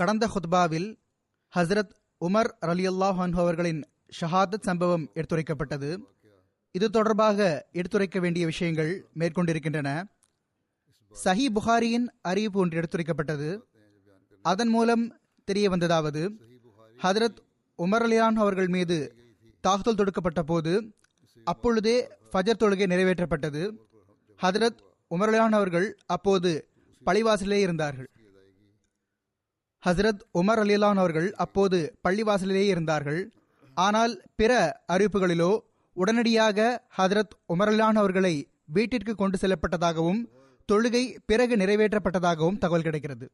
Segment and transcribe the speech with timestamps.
[0.00, 0.88] கடந்த ஹுத்பாவில்
[1.52, 1.92] ஹஸ்ரத்
[2.26, 3.80] உமர் ரலியல்லாஹ் அன்ஹு அவர்களின்
[4.20, 5.90] ஷஹாதத் சம்பவம் எடுத்துரைக்கப்பட்டது.
[6.74, 9.88] இது தொடர்பாக எடுத்துரைக்க வேண்டிய விஷயங்கள் மேற்கொண்டிருக்கின்றன.
[11.24, 13.48] சஹி புகாரியின் அறிவிப்பு ஒன்று எடுத்துரைக்கப்பட்டது.
[14.42, 15.04] அதன் மூலம்
[15.44, 16.22] தெரிய வந்ததாவது
[17.02, 17.38] ஹதரத்
[17.78, 18.98] உமர் அலியான் அவர்கள் மீது
[19.60, 20.72] தாக்குதல் தொடுக்கப்பட்ட போது
[21.44, 21.96] அப்பொழுதே
[22.32, 23.62] ஃபஜர் தொழுகை நிறைவேற்றப்பட்டது.
[24.40, 26.52] ஹதரத் உமர் அலியான் அவர்கள் அப்போது
[27.06, 28.08] பழிவாசலே இருந்தார்கள்.
[29.86, 33.20] ஹசரத் உமர் அலிலான் அவர்கள் அப்போது பள்ளிவாசலிலேயே இருந்தார்கள்.
[33.76, 34.52] ஆனால் பிற
[34.94, 35.50] அறிவிப்புகளிலோ
[35.96, 36.58] உடனடியாக
[36.98, 38.34] ஹதரத் உமர் அலிலான் அவர்களை
[38.76, 40.20] வீட்டிற்கு கொண்டு செல்லப்பட்டதாகவும்
[40.68, 43.26] தொழுகை பிறகு நிறைவேற்றப்பட்டதாகவும் தகவல் கிடைக்கிறது.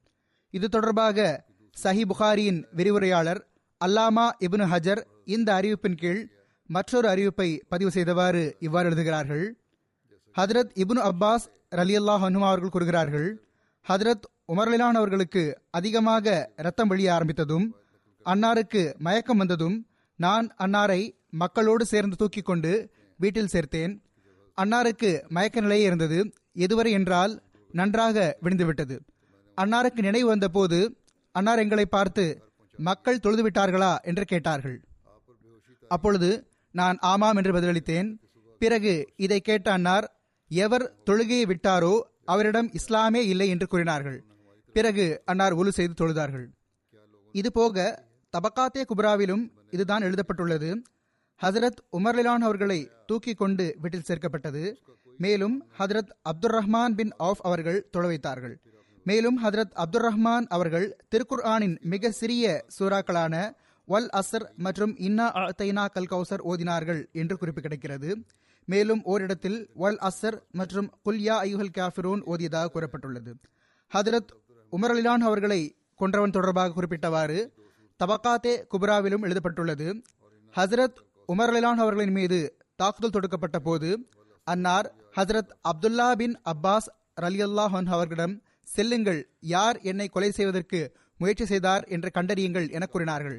[0.50, 1.46] இது தொடர்பாக
[1.82, 3.40] சஹி புகாரியின் விரிவுரையாளர்
[3.80, 6.22] அல்லாமா இப்னு ஹஜர் இந்த அறிவிப்பின் கீழ்
[6.70, 9.44] மற்றொரு அறிவிப்பை பதிவு செய்தவாறு இவ்வாறு எழுதுகிறார்கள்.
[10.36, 11.46] ஹதரத் இப்னு அப்பாஸ்
[11.80, 13.28] ரலியல்லாஹ் அனுமா அவர்கள் கூறுகிறார்கள்
[13.88, 17.66] ஹதரத் உமர்லிலான் அவர்களுக்கு அதிகமாக ரத்தம் வழிய ஆரம்பித்ததும்
[18.24, 19.86] அன்னாருக்கு மயக்கம் வந்ததும்
[20.16, 24.00] நான் அன்னாரை மக்களோடு சேர்ந்து தூக்கி கொண்டு வீட்டில் சேர்த்தேன்.
[24.62, 26.32] அன்னாருக்கு மயக்க நிலையே இருந்தது.
[26.54, 27.42] எதுவரை என்றால்
[27.72, 28.98] நன்றாக விழுந்துவிட்டது.
[29.56, 30.96] அன்னாருக்கு நினைவு வந்தபோது
[31.32, 32.42] அன்னார் எங்களை பார்த்து
[32.76, 34.00] மக்கள் தொழுது விட்டார்களா?
[34.00, 34.84] என்று கேட்டார்கள்.
[35.88, 38.18] அப்பொழுது நான் ஆமாம் என்று பதிலளித்தேன்.
[38.58, 42.00] பிறகு இதை கேட்ட அன்னார் எவர் தொழுகையை விட்டாரோ
[42.32, 44.18] அவரிடம் இஸ்லாமே இல்லை என்று கூறினார்கள்.
[44.76, 46.46] பிறகு அன்னார் ஒலு செய்து தொழுதார்கள்.
[47.34, 47.84] இது போக
[48.34, 50.70] தபக்காத்தே குப்ராவிலும் இதுதான் எழுதப்பட்டுள்ளது.
[51.40, 54.62] ஹசரத் உமர்லிலான் அவர்களை தூக்கி கொண்டு வீட்டில் சேர்க்கப்பட்டது.
[55.24, 58.54] மேலும் ஹதரத் அப்துல் ரஹ்மான் பின் ஆஃப் அவர்கள் தொழ வைத்தார்கள்.
[59.04, 62.44] மேலும் ஹதரத் அப்துல் ரஹ்மான் அவர்கள் திருக்குர் ஆனின் மிக சிறிய
[62.78, 63.34] சூறாக்களான
[63.88, 68.10] வல் அசர் மற்றும் இன்னா அத்தைனா கல் கௌசர் ஓதினார்கள் என்று குறிப்பு கிடைக்கிறது.
[68.72, 73.32] மேலும் ஓரிடத்தில் வல் அசர் மற்றும் குல்யா ஐயுஹல் காஃபிரூன் ஓதியதாக கூறப்பட்டுள்ளது.
[73.92, 74.32] ஹதரத்
[74.72, 75.60] உமர் அலிலான் அவர்களை
[76.00, 77.38] கொன்றவன் தொடர்பாக குறிப்பிட்டவாறு
[78.00, 79.88] தபக்காத்தே குப்ராவிலும் எழுதப்பட்டுள்ளது
[80.54, 80.98] ஹசரத்
[81.28, 82.38] உமர் அலிலான் அவர்களின் மீது
[82.80, 83.88] தாக்குதல் தொடுக்கப்பட்ட போது
[84.46, 86.88] அன்னார் ஹசரத் அப்துல்லா பின் அப்பாஸ்
[87.24, 88.34] ரலியல்லாஹன் அவர்களிடம்
[88.68, 89.20] செல்லுங்கள்
[89.54, 90.80] யார் என்னை கொலை செய்வதற்கு
[91.20, 93.38] முயற்சி செய்தார் என்று கண்டறியுங்கள் என கூறினார்கள்.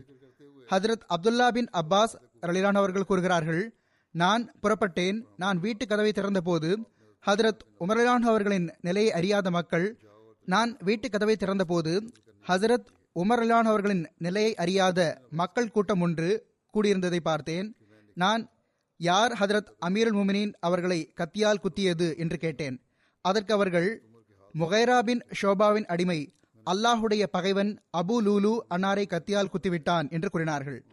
[0.67, 2.13] ஹசரத் அப்துல்லா பின் அப்பாஸ்
[2.47, 3.63] ரலிலான் அவர்கள் கூறுகிறார்கள்
[4.11, 5.23] நான் புறப்பட்டேன்.
[5.37, 6.69] நான் வீட்டு கதவை திறந்தபோது
[7.23, 9.99] ஹதரத் உமரலான் அவர்களின் நிலையை அறியாத மக்கள்
[10.47, 11.93] நான் வீட்டு கதவை திறந்தபோது
[12.47, 16.29] ஹசரத் உமரலான் அவர்களின் நிலையை அறியாத மக்கள் கூட்டம் ஒன்று
[16.73, 17.67] கூடியிருந்ததை பார்த்தேன்.
[18.13, 18.49] நான்
[18.97, 22.77] யார் ஹதரத் அமீருல் முமினின் அவர்களை கத்தியால் குத்தியது என்று கேட்டேன்.
[23.21, 23.89] அதற்கு அவர்கள்
[24.59, 26.19] முகைரா பின் ஷோபாவின் அடிமை
[26.67, 30.85] அல்லாஹுடைய பகைவன் அபு லூலு அன்னாரை கத்தியால் குத்திவிட்டான் என்று கூறினார்கள்.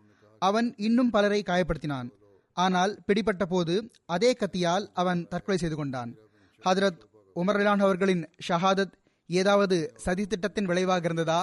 [0.42, 2.08] அவன் இன்னும் பலரை காயப்படுத்தினான்.
[2.64, 3.74] ஆனால் பிடிபட்ட போது
[4.06, 6.10] அதே கத்தியால் அவன் தற்கொலை செய்து கொண்டான்.
[6.64, 7.02] ஹதரத்
[7.36, 8.94] உமர்லான் அவர்களின் ஷஹாதத்
[9.30, 11.40] ஏதாவது சதித்திட்டத்தின் விளைவாக இருந்ததா?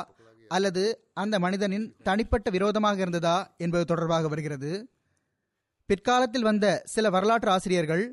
[0.47, 0.83] அல்லது
[1.13, 4.71] அந்த மனிதனின் தனிப்பட்ட விரோதமாக இருந்ததா என்பது தொடர்பாக வருகிறது.
[5.89, 8.03] பிற்காலத்தில் வந்த சில வரலாற்று ஆசிரியர்கள்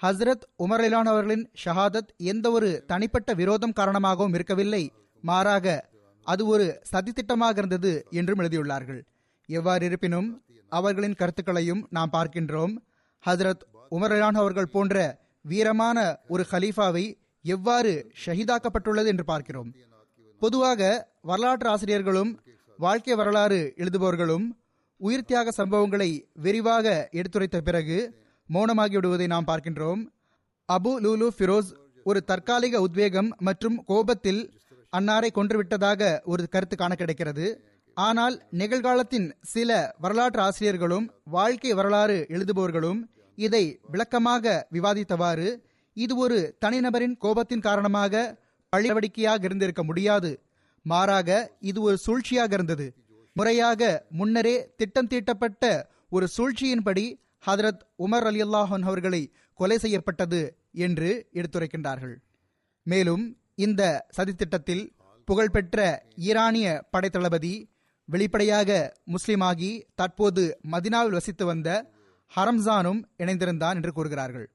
[0.00, 4.92] ஹஸ்ரத் உமர்லான் அவர்களின் ஷஹாதத் எந்த ஒரு தனிப்பட்ட விரோதம் காரணமாகவும் இருக்கவில்லை
[5.24, 5.66] மாறாக
[6.26, 9.00] அது ஒரு சதித்திட்டமாக இருந்தது என்றும் எழுதியுள்ளார்கள்.
[9.46, 12.76] எவ்வாறு இருப்பினும் அவர்களின் கருத்துக்களையும் நாம் பார்க்கின்றோம்.
[13.26, 19.74] ஹதரத் உமர்லான் அவர்கள் போன்ற வீரமான ஒரு ஹலீஃபாவை எவ்வாறு ஷஹீதாக்கப்பட்டுள்ளது என்று பார்க்கிறோம்.
[20.38, 22.40] பொதுவாக வரலாற்று ஆசிரியர்களும்
[22.78, 24.46] வாழ்க்கை வரலாறு எழுதுபவர்களும்
[24.96, 28.14] உயிர் தியாக சம்பவங்களை விரிவாக எடுத்துரைத்த பிறகு
[28.52, 30.00] மௌனமாகிவிடுவதை நாம் பார்க்கின்றோம்.
[30.72, 31.72] அபு லூலு ஃபிரோஸ்
[32.04, 34.60] ஒரு தற்காலிக உத்வேகம் மற்றும் கோபத்தில்
[34.96, 37.73] அன்னாரை கொன்றுவிட்டதாக ஒரு கருத்து காண கிடைக்கிறது.
[37.96, 43.00] ஆனால் நிகழ்காலத்தின் சில வரலாற்று ஆசிரியர்களும் வாழ்க்கை வரலாறு எழுதுபவர்களும்
[43.34, 45.62] இதை விளக்கமாக விவாதித்தவாறு
[45.92, 48.38] இது ஒரு தனிநபரின் கோபத்தின் காரணமாக
[48.70, 50.42] பழி நடவடிக்கையாக இருந்திருக்க முடியாது.
[50.82, 52.94] மாறாக இது ஒரு சூழ்ச்சியாக இருந்தது.
[53.32, 62.16] முறையாக முன்னரே திட்டம் தீட்டப்பட்ட ஒரு சூழ்ச்சியின்படி ஹதரத் உமர் அலி அல்லாஹன் அவர்களை கொலை செய்யப்பட்டது என்று எடுத்துரைக்கின்றார்கள்.
[62.82, 64.92] மேலும் இந்த சதித்திட்டத்தில்
[65.24, 67.68] புகழ்பெற்ற ஈரானிய படைத்தளபதி
[68.08, 68.70] வெளிப்படையாக
[69.14, 70.42] முஸ்லிமாகி தற்போது
[70.72, 71.68] மதினாவில் வசித்து வந்த
[72.32, 74.46] ஹரம்சானும் இணைந்திருந்தான் என்று கூறுகிறார்கள்.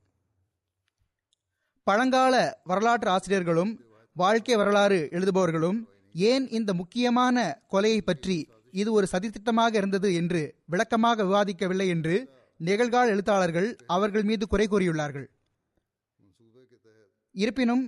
[1.88, 3.72] பழங்கால வரலாற்று ஆசிரியர்களும்
[4.16, 5.80] வாழ்க்கை வரலாறு எழுதுபவர்களும்
[6.16, 7.38] ஏன் இந்த முக்கியமான
[7.74, 8.38] கொலையை பற்றி
[8.72, 12.16] இது ஒரு சதித்திட்டமாக இருந்தது என்று விளக்கமாக விவாதிக்கவில்லை என்று
[12.60, 15.28] நிகழ்கால எழுத்தாளர்கள் அவர்கள் மீது குறை கூறியுள்ளார்கள்.
[17.36, 17.84] இருப்பினும்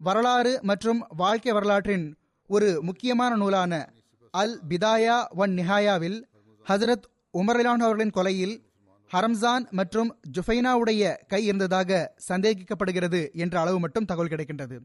[0.00, 2.06] வரலாறு மற்றும் வாழ்க்கை வரலாற்றின்
[2.50, 3.72] ஒரு முக்கியமான நூலான
[4.30, 6.22] அல் பிதாயா ஒன் நிஹாயாவில்
[6.68, 8.68] ஹசரத் உமர்லான் அவர்களின் கொலையில்
[9.12, 14.80] ஹரம்சான் மற்றும் ஜுஃபைனாவுடைய கை இருந்ததாக சந்தேகிக்கப்படுகிறது என்ற அளவு மட்டும் தகவல் கிடைக்கின்றது.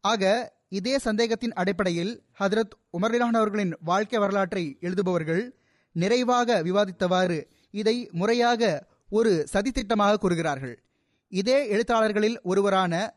[0.00, 5.56] ஆக இதே சந்தேகத்தின் அடிப்படையில் ஹதரத் உமர்லான் அவர்களின் வாழ்க்கை வரலாற்றை எழுதுபவர்கள்
[5.92, 10.82] நிறைவாக விவாதித்தவாறு இதை முறையாக ஒரு சதித்திட்டமாக கூறுகிறார்கள்.
[11.28, 13.14] இதே எழுத்தாளர்களில் ஒருவரான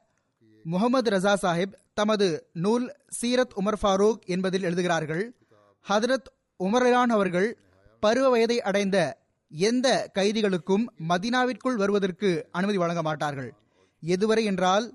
[0.63, 5.38] முகமது ரசா சாஹிப் தமது நூல் சீரத் உமர் ஃபாரூக் என்பதில் எழுதுகிறார்கள்
[5.85, 6.29] ஹதரத்
[6.59, 7.49] உமரலான் அவர்கள்
[7.99, 8.97] பருவ வயதை அடைந்த
[9.51, 13.51] எந்த கைதிகளுக்கும் மதினாவிற்குள் வருவதற்கு அனுமதி வழங்க மாட்டார்கள்.
[14.03, 14.85] எதுவரை என்றால்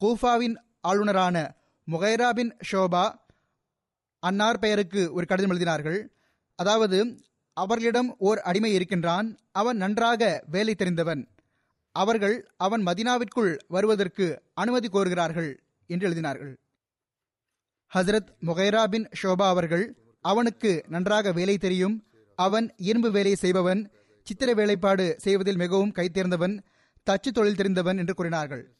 [0.00, 0.56] கூஃபாவின்
[0.88, 1.36] ஆளுநரான
[1.88, 3.04] முகைரா பின் ஷோபா
[4.22, 6.00] அன்னார் பெயருக்கு ஒரு கடிதம் எழுதினார்கள்.
[6.58, 6.98] அதாவது
[7.56, 11.22] அவர்களிடம் ஓர் அடிமை இருக்கின்றான் அவன் நன்றாக வேலை தெரிந்தவன்.
[11.96, 15.50] அவர்கள் அவன் மதினாவிற்குள் வருவதற்கு அனுமதி கோருகிறார்கள்
[15.90, 16.52] என்று எழுதினார்கள்.
[17.92, 19.84] ஹசரத் முகைரா பின் ஷோபா அவர்கள்
[20.20, 22.04] அவனுக்கு நன்றாக வேலை தெரியும்.
[22.34, 23.90] அவன் இரும்பு வேலை செய்பவன்
[24.22, 26.60] சித்திர வேலைப்பாடு செய்வதில் மிகவும் கைத்தேர்ந்தவன்
[27.10, 28.76] தச்சு தொழில் தெரிந்தவன் என்று கூறினார்கள்.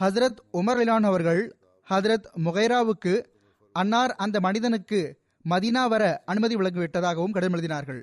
[0.00, 1.56] ஹசரத் உமர் இலான் அவர்கள்
[1.90, 3.24] ஹசரத் முகைராவுக்கு
[3.72, 5.18] அன்னார் அந்த மனிதனுக்கு
[5.50, 8.02] மதினா வர அனுமதி வழங்கிவிட்டதாகவும் கடிதம் எழுதினார்கள்.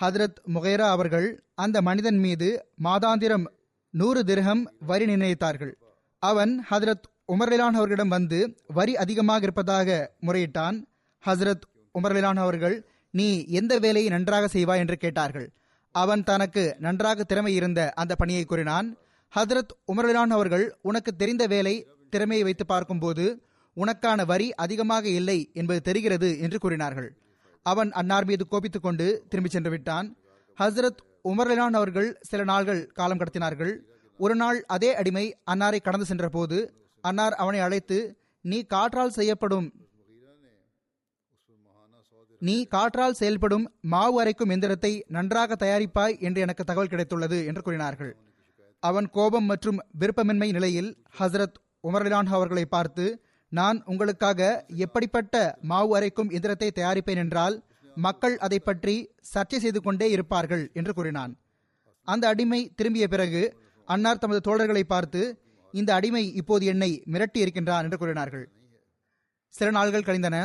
[0.00, 3.44] ஹதரத் முகைரா அவர்கள் அந்த மனிதன் மீது மாதாந்திரம்
[3.90, 5.72] நூறு திரகம் வரி நிர்ணயித்தார்கள்.
[6.18, 10.84] அவன் ஹதரத் உமர்லிலான் அவர்களிடம் வந்து வரி அதிகமாக இருப்பதாக முறையிட்டான்.
[11.26, 11.66] ஹசரத்
[11.98, 14.78] உமர்லிலான் அவர்கள் நீ எந்த வேலையை நன்றாக செய்வாய்?
[14.78, 15.50] என்று கேட்டார்கள்.
[15.94, 18.96] அவன் தனக்கு நன்றாக திறமை இருந்த அந்த பணியை கூறினான்
[19.36, 23.42] ஹதரத் உமர்லிலான் அவர்கள் உனக்கு தெரிந்த வேலை திறமையை வைத்து பார்க்கும்போது
[23.76, 27.16] உனக்கான வரி அதிகமாக இல்லை என்பது தெரிகிறது என்று கூறினார்கள்.
[27.62, 30.16] அவன் அன்னார் மீது கோபித்துக் கொண்டு திரும்பி சென்று விட்டான்.
[30.60, 33.78] ஹசரத் உமர்லிலான் அவர்கள் சில நாள்கள் காலம் கடத்தினார்கள்.
[34.18, 39.72] ஒரு நாள் அதே அடிமை அன்னாரை கடந்து சென்ற போது அன்னார் அவனை அழைத்து நீ காற்றால் செய்யப்படும்
[42.46, 48.12] நீ காற்றால் செயல்படும் மாவு அரைக்கும் எந்திரத்தை நன்றாக தயாரிப்பாய் என்று எனக்கு தகவல் கிடைத்துள்ளது என்று கூறினார்கள்.
[48.82, 51.58] அவன் கோபம் மற்றும் விருப்பமின்மை நிலையில் ஹசரத்
[51.88, 53.04] உமர்லான் அவர்களை பார்த்து
[53.52, 54.40] நான் உங்களுக்காக
[54.84, 55.36] எப்படிப்பட்ட
[55.70, 57.56] மாவு அரைக்கும் எந்திரத்தை தயாரிப்பேன் என்றால்
[57.96, 58.96] மக்கள் அதை பற்றி
[59.32, 61.32] சர்ச்சை செய்து கொண்டே இருப்பார்கள் என்று கூறினான்.
[62.08, 63.42] அந்த அடிமை திரும்பிய பிறகு
[63.88, 65.22] அன்னார் தமது தோழர்களை பார்த்து
[65.74, 68.44] இந்த அடிமை இப்போது என்னை மிரட்டி இருக்கின்றான் என்று கூறினார்கள்.
[69.54, 70.36] சில நாள்கள் கழிந்தன.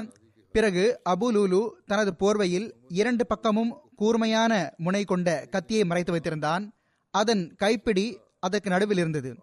[0.52, 6.72] பிறகு அபுலூலு தனது போர்வையில் இரண்டு பக்கமும் கூர்மையான முனை கொண்ட கத்தியை மறைத்து வைத்திருந்தான்.
[7.10, 9.36] அதன் கைப்பிடி அதற்கு நடுவில் இருந்தது.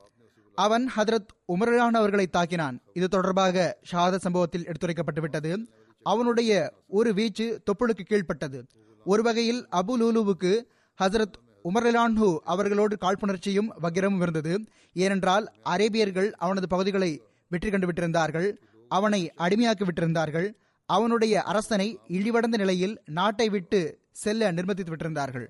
[0.54, 2.78] அவன் ஹதரத் உமரான் அவர்களை தாக்கினான்.
[2.92, 5.66] இது தொடர்பாக ஷாத சம்பவத்தில் எடுத்துரைக்கப்பட்டு விட்டது.
[6.02, 8.66] அவனுடைய ஒரு வீச்சு தொப்புளுக்கு கீழ்ப்பட்டது.
[9.04, 10.62] ஒரு வகையில் அபு லூலுவுக்கு
[11.02, 14.64] ஹசரத் உமர்லான்ஹு அவர்களோடு காழ்ப்புணர்ச்சியும் வக்கிரமும் இருந்தது.
[14.92, 18.56] ஏனென்றால் அரேபியர்கள் அவனது பகுதிகளை வெற்றி கண்டு விட்டிருந்தார்கள்.
[18.88, 20.54] அவனை அடிமையாக்கி விட்டிருந்தார்கள்.
[20.86, 25.46] அவனுடைய அரசனை இழிவடைந்த நிலையில் நாட்டை விட்டு செல்ல நிர்பந்தித்து விட்டிருந்தார்கள்.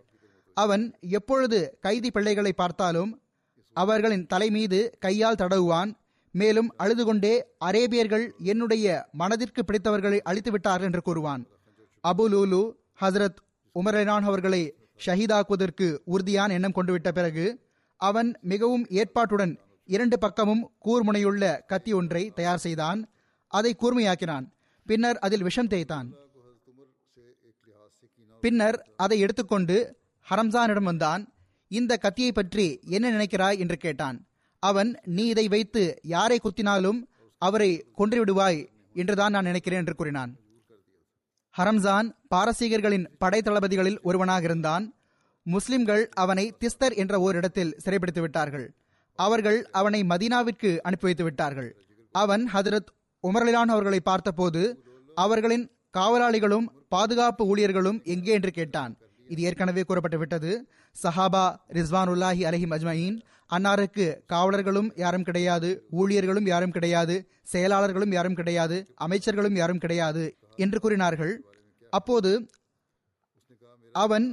[0.55, 3.23] அவன் எப்பொழுது கைதி பிள்ளைகளை பார்த்தாலும்
[3.73, 5.97] அவர்களின் தலை மீது கையால் தடவுவான்.
[6.33, 11.47] மேலும் அழுது கொண்டே அரேபியர்கள் என்னுடைய மனதிற்கு பிடித்தவர்களை அழித்து விட்டார்கள் என்று கூறுவான்.
[12.09, 13.41] அபு லூலு ஹசரத்
[13.75, 14.75] உமரனான் அவர்களை
[15.07, 17.61] ஷஹீதாக்குவதற்கு உறுதியான எண்ணம் கொண்டுவிட்ட பிறகு
[17.97, 23.11] அவன் மிகவும் ஏற்பாட்டுடன் இரண்டு பக்கமும் கூர்முனையுள்ள கத்தி ஒன்றை தயார் செய்தான்.
[23.47, 24.54] அதை கூர்மையாக்கினான்.
[24.87, 26.09] பின்னர் அதில் விஷம் தேய்த்தான்.
[28.41, 29.77] பின்னர் அதை எடுத்துக்கொண்டு
[30.31, 31.23] ஹரம்சானிடம் வந்தான்
[31.71, 33.59] இந்த கத்தியை பற்றி என்ன நினைக்கிறாய்?
[33.59, 34.27] என்று கேட்டான்.
[34.59, 37.01] அவன் நீ இதை வைத்து யாரை குத்தினாலும்
[37.39, 40.37] அவரை கொன்று விடுவாய் என்றுதான் நான் நினைக்கிறேன் என்று கூறினான்.
[41.59, 44.95] ஹரம்சான் பாரசீகர்களின் படை தளபதிகளில் ஒருவனாக இருந்தான்.
[45.43, 48.75] முஸ்லிம்கள் அவனை திஸ்தர் என்ற ஓரிடத்தில் சிறைப்பிடித்து விட்டார்கள்.
[49.19, 51.71] அவர்கள் அவனை மதீனாவிற்கு அனுப்பி வைத்து விட்டார்கள்.
[52.13, 52.91] அவன் ஹதரத்
[53.29, 54.63] உமர்லிலான் அவர்களை பார்த்தபோது
[55.17, 55.65] அவர்களின்
[55.99, 58.93] காவலாளிகளும் பாதுகாப்பு ஊழியர்களும் எங்கே என்று கேட்டான்.
[59.33, 60.51] இது ஏற்கனவே கூறப்பட்டு விட்டது
[60.97, 61.45] சஹாபா
[61.79, 63.17] ரிஸ்வானுல்லாஹி அலஹி அஜ்மயின்
[63.55, 65.69] அன்னாருக்கு காவலர்களும் யாரும் கிடையாது
[66.01, 67.17] ஊழியர்களும் யாரும் கிடையாது
[67.53, 68.77] செயலாளர்களும் யாரும் கிடையாது
[69.07, 70.25] அமைச்சர்களும் யாரும் கிடையாது
[70.65, 71.35] என்று கூறினார்கள்.
[71.93, 72.33] அப்போது
[73.95, 74.27] அவன்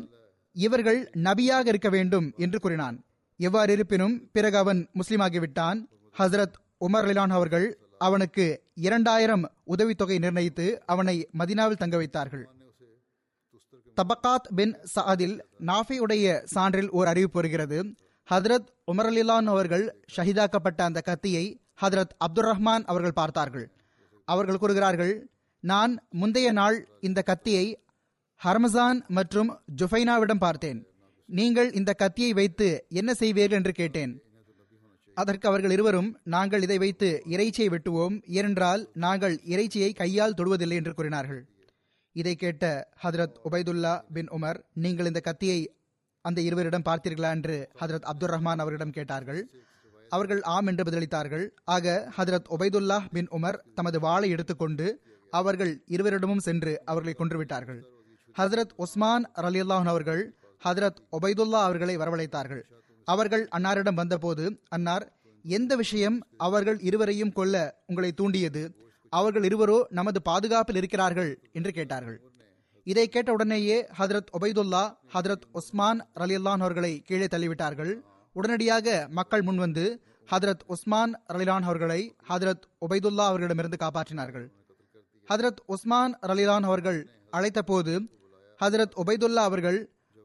[0.55, 2.95] இவர்கள் நபியாக இருக்க வேண்டும் என்று கூறினான்.
[3.39, 5.79] எவ்வாறு இருப்பினும் பிறகு அவன் முஸ்லீமாகிவிட்டான்.
[6.15, 6.57] ஹசரத்
[6.87, 7.67] உமர் லிலான் அவர்கள்
[8.07, 12.49] அவனுக்கு இரண்டாயிரம் உதவித்தொகை நிர்ணயித்து அவனை மதினாவில் தங்க வைத்தார்கள்.
[13.95, 17.83] தபக்காத் பின் சாதில் நாஃபியுடைய சான்றில் ஓர் அறிவிப்பு வருகிறது.
[18.29, 23.71] ஹதரத் உமர் அலிலான் அவர்கள் ஷஹிதாக்கப்பட்ட அந்த கத்தியை ஹதரத் அப்துல் ரஹ்மான் அவர்கள் பார்த்தார்கள்.
[24.25, 27.83] அவர்கள் கூறுகிறார்கள் நான் முந்தைய நாள் இந்த கத்தியை
[28.43, 30.87] ஹர்மசான் மற்றும் ஜுஃபைனாவிடம் பார்த்தேன்.
[31.25, 33.51] நீங்கள் இந்த கத்தியை வைத்து என்ன செய்வீர்கள்?
[33.51, 34.21] என்று கேட்டேன்.
[35.21, 38.15] அதற்கு அவர்கள் இருவரும் நாங்கள் இதை வைத்து இறைச்சியை வெட்டுவோம்.
[38.37, 41.41] ஏனென்றால் நாங்கள் இறைச்சியை கையால் தொடுவதில்லை என்று கூறினார்கள்.
[42.15, 45.59] இதை கேட்ட ஹதரத் உபைதுல்லா பின் உமர் நீங்கள் இந்த கத்தியை
[46.25, 47.29] அந்த இருவரிடம் பார்த்தீர்களா?
[47.29, 49.41] என்று ஹதரத் அப்துல் ரஹ்மான் அவரிடம் கேட்டார்கள்.
[50.09, 51.45] அவர்கள் ஆம் என்று பதிலளித்தார்கள்.
[51.75, 54.87] ஆக ஹதரத் உபைதுல்லா பின் உமர் தமது வாளை எடுத்துக்கொண்டு
[55.31, 57.81] அவர்கள் இருவரிடமும் சென்று அவர்களை கொன்றுவிட்டார்கள்.
[58.37, 60.23] ஹதரத் உஸ்மான் ரலியுல்லாஹன் அவர்கள்
[60.65, 62.63] ஹதரத் ஒபைதுல்லா அவர்களை வரவழைத்தார்கள்.
[63.13, 65.05] அவர்கள் அன்னாரிடம் வந்தபோது அன்னார்
[65.43, 67.55] எந்த விஷயம் அவர்கள் இருவரையும் கொல்ல
[67.87, 68.63] உங்களை தூண்டியது?
[69.09, 71.31] அவர்கள் இருவரோ நமது பாதுகாப்பில் இருக்கிறார்கள்?
[71.51, 72.17] என்று கேட்டார்கள்.
[72.83, 77.93] இதை கேட்ட உடனேயே ஹதரத் ஒபைதுல்லா ஹதரத் உஸ்மான் ரலியுல்லான் அவர்களை கீழே தள்ளிவிட்டார்கள்.
[78.33, 79.85] உடனடியாக மக்கள் முன்வந்து
[80.31, 84.47] ஹதரத் உஸ்மான் ரலிலான் அவர்களை ஹதரத் ஒபைதுல்லா அவர்களிடமிருந்து காப்பாற்றினார்கள்.
[85.29, 86.99] ஹதரத் உஸ்மான் ரலிலான் அவர்கள்
[87.29, 87.93] அழைத்த போது
[88.63, 89.79] ஹதரத் ஒபைதுல்லா அவர்கள்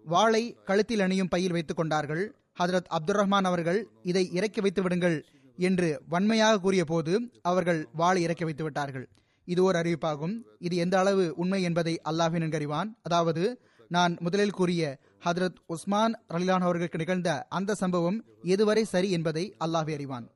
[0.05, 2.25] வாளை கழுத்தில் அணியும் பையில் வைத்துக் கொண்டார்கள்.
[2.61, 5.17] ஹதரத் அப்துல் ரஹ்மான் அவர்கள் இதை இறக்கி வைத்து விடுங்கள்
[5.59, 9.07] என்று வன்மையாக கூறிய போது அவர்கள் வாளை இறக்கி வைத்து விட்டார்கள்.
[9.45, 10.35] இது ஒரு அறிவிப்பாகும்.
[10.59, 13.43] இது எந்த அளவு உண்மை என்பதை அல்லாஹின் நன்கறிவான் அதாவது
[13.89, 14.83] நான் முதலில் கூறிய
[15.25, 18.19] ஹதரத் உஸ்மான் ரலிலான் அவர்களுக்கு நிகழ்ந்த அந்த சம்பவம்
[18.55, 20.27] எதுவரை சரி என்பதை அல்லாஹி அறிவான்.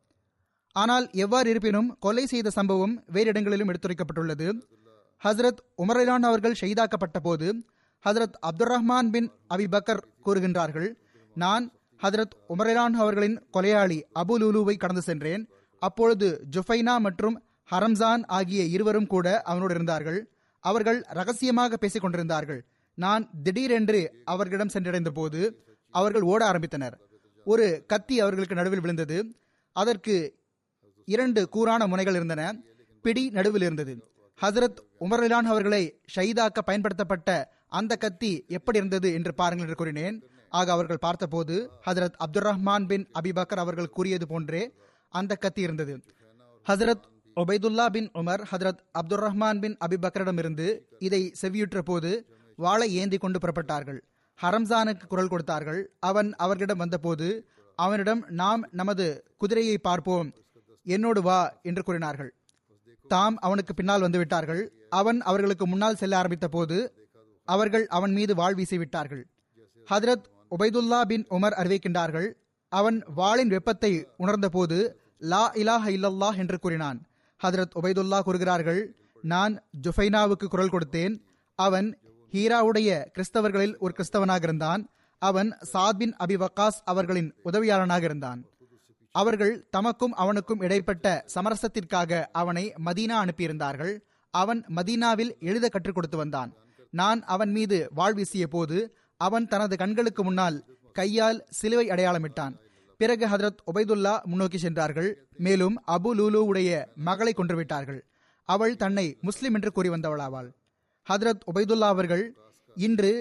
[0.77, 4.49] ஆனால் எவ்வாறு இருப்பினும் கொலை செய்த சம்பவம் வேறு இடங்களிலும் எடுத்துரைக்கப்பட்டுள்ளது.
[5.23, 7.49] ஹசரத் உமரலான் அவர்கள் ஷெய்தாக்கப்பட்ட போது
[8.05, 10.89] ஹசரத் அப்துல் ரஹ்மான் பின் அபிபக்கர் கூறுகின்றார்கள்
[11.37, 11.65] நான்
[12.03, 15.49] ஹதரத் உமரிலான் அவர்களின் கொலையாளி அபு லூலுவை கடந்து சென்றேன்.
[15.79, 20.31] அப்பொழுது ஜுஃபைனா மற்றும் ஹரம்சான் ஆகிய இருவரும் கூட அவனோடு இருந்தார்கள்.
[20.61, 22.65] அவர்கள் ரகசியமாக பேசிக் கொண்டிருந்தார்கள்.
[22.95, 26.93] நான் திடீரென்று அவர்களிடம் சென்றடைந்த போது அவர்கள் ஓட ஆரம்பித்தனர்.
[27.45, 29.35] ஒரு கத்தி அவர்களுக்கு நடுவில் விழுந்தது.
[29.73, 30.35] அதற்கு
[31.05, 32.59] இரண்டு கூரான முனைகள் இருந்தன.
[33.03, 34.05] பிடி நடுவில் இருந்தது.
[34.43, 40.25] ஹசரத் உமர்லான் அவர்களை ஷைதாக்க பயன்படுத்தப்பட்ட அந்த கத்தி எப்படி இருந்தது என்று பாருங்கள் என்று கூறினேன்.
[40.59, 41.55] ஆக அவர்கள் பார்த்தபோது
[41.87, 44.63] ஹசரத் அப்துல் ரஹ்மான் பின் அபிபக்கர் அவர்கள் கூறியது போன்றே
[45.15, 45.95] அந்த கத்தி இருந்தது.
[46.67, 47.05] ஹசரத்
[47.37, 50.67] ஒபைதுல்லா பின் உமர் ஹசரத் அப்துல் ரஹ்மான் பின் அபிபக்கரிடமிருந்து
[50.99, 52.11] இதை செவியுற்ற போது
[52.59, 54.01] வாளை ஏந்தி கொண்டு புறப்பட்டார்கள்.
[54.39, 55.81] ஹரம்சானுக்கு குரல் கொடுத்தார்கள்.
[56.01, 57.29] அவன் அவர்களிடம் வந்தபோது
[57.79, 60.29] அவனிடம் நாம் நமது குதிரையை பார்ப்போம்.
[60.87, 62.31] என்னோடு வா என்று கூறினார்கள்.
[63.09, 64.63] தாம் அவனுக்கு பின்னால் வந்து விட்டார்கள்
[64.99, 66.77] அவன் அவர்களுக்கு முன்னால் செல்ல ஆரம்பித்த போது
[67.49, 69.23] அவர்கள் அவன் மீது வாழ் வீசி விட்டார்கள்
[69.89, 72.29] ஹதரத் உபைதுல்லா பின் உமர் அறிவிக்கின்றார்கள்
[72.69, 74.79] அவன் வாளின் வெப்பத்தை உணர்ந்தபோது
[75.19, 76.99] லா இலாஹ இல்லல்லாஹ் என்று கூறினான்.
[77.41, 81.15] ஹதரத் உபைதுல்லா கூறுகிறார்கள் நான் ஜுஃபைனாவுக்கு குரல் கொடுத்தேன்.
[81.55, 81.89] அவன்
[82.33, 84.83] ஹீராவுடைய கிறிஸ்தவர்களில் ஒரு கிறிஸ்தவனாக இருந்தான்.
[85.19, 88.41] அவன் சாத் பின் அபி வக்காஸ் அவர்களின் உதவியாளனாக இருந்தான்.
[89.15, 93.95] அவர்கள் தமக்கும் அவனுக்கும் இடைப்பட்ட சமரசத்திற்காக அவனை மதீனா அனுப்பியிருந்தார்கள்.
[94.35, 96.51] அவன் மதீனாவில் எழுத கற்றுக் கொடுத்து வந்தான்.
[96.91, 98.79] நான் அவன் மீது வாழ்வீசிய போது
[99.27, 100.59] அவன் தனது கண்களுக்கு முன்னால்
[100.99, 102.55] கையால் சிலுவை அடையாளமிட்டான்.
[103.01, 105.11] பிறகு ஹதரத் ஒபைதுல்லா முன்னோக்கி சென்றார்கள்.
[105.37, 106.71] மேலும் அபு லூலுவுடைய
[107.09, 108.01] மகளை கொன்றுவிட்டார்கள்.
[108.49, 110.49] அவள் தன்னை முஸ்லிம் என்று கூறி வந்தவளாவாள்.
[111.07, 112.25] ஹதரத் ஒபைதுல்லா அவர்கள்
[112.77, 113.13] இன்று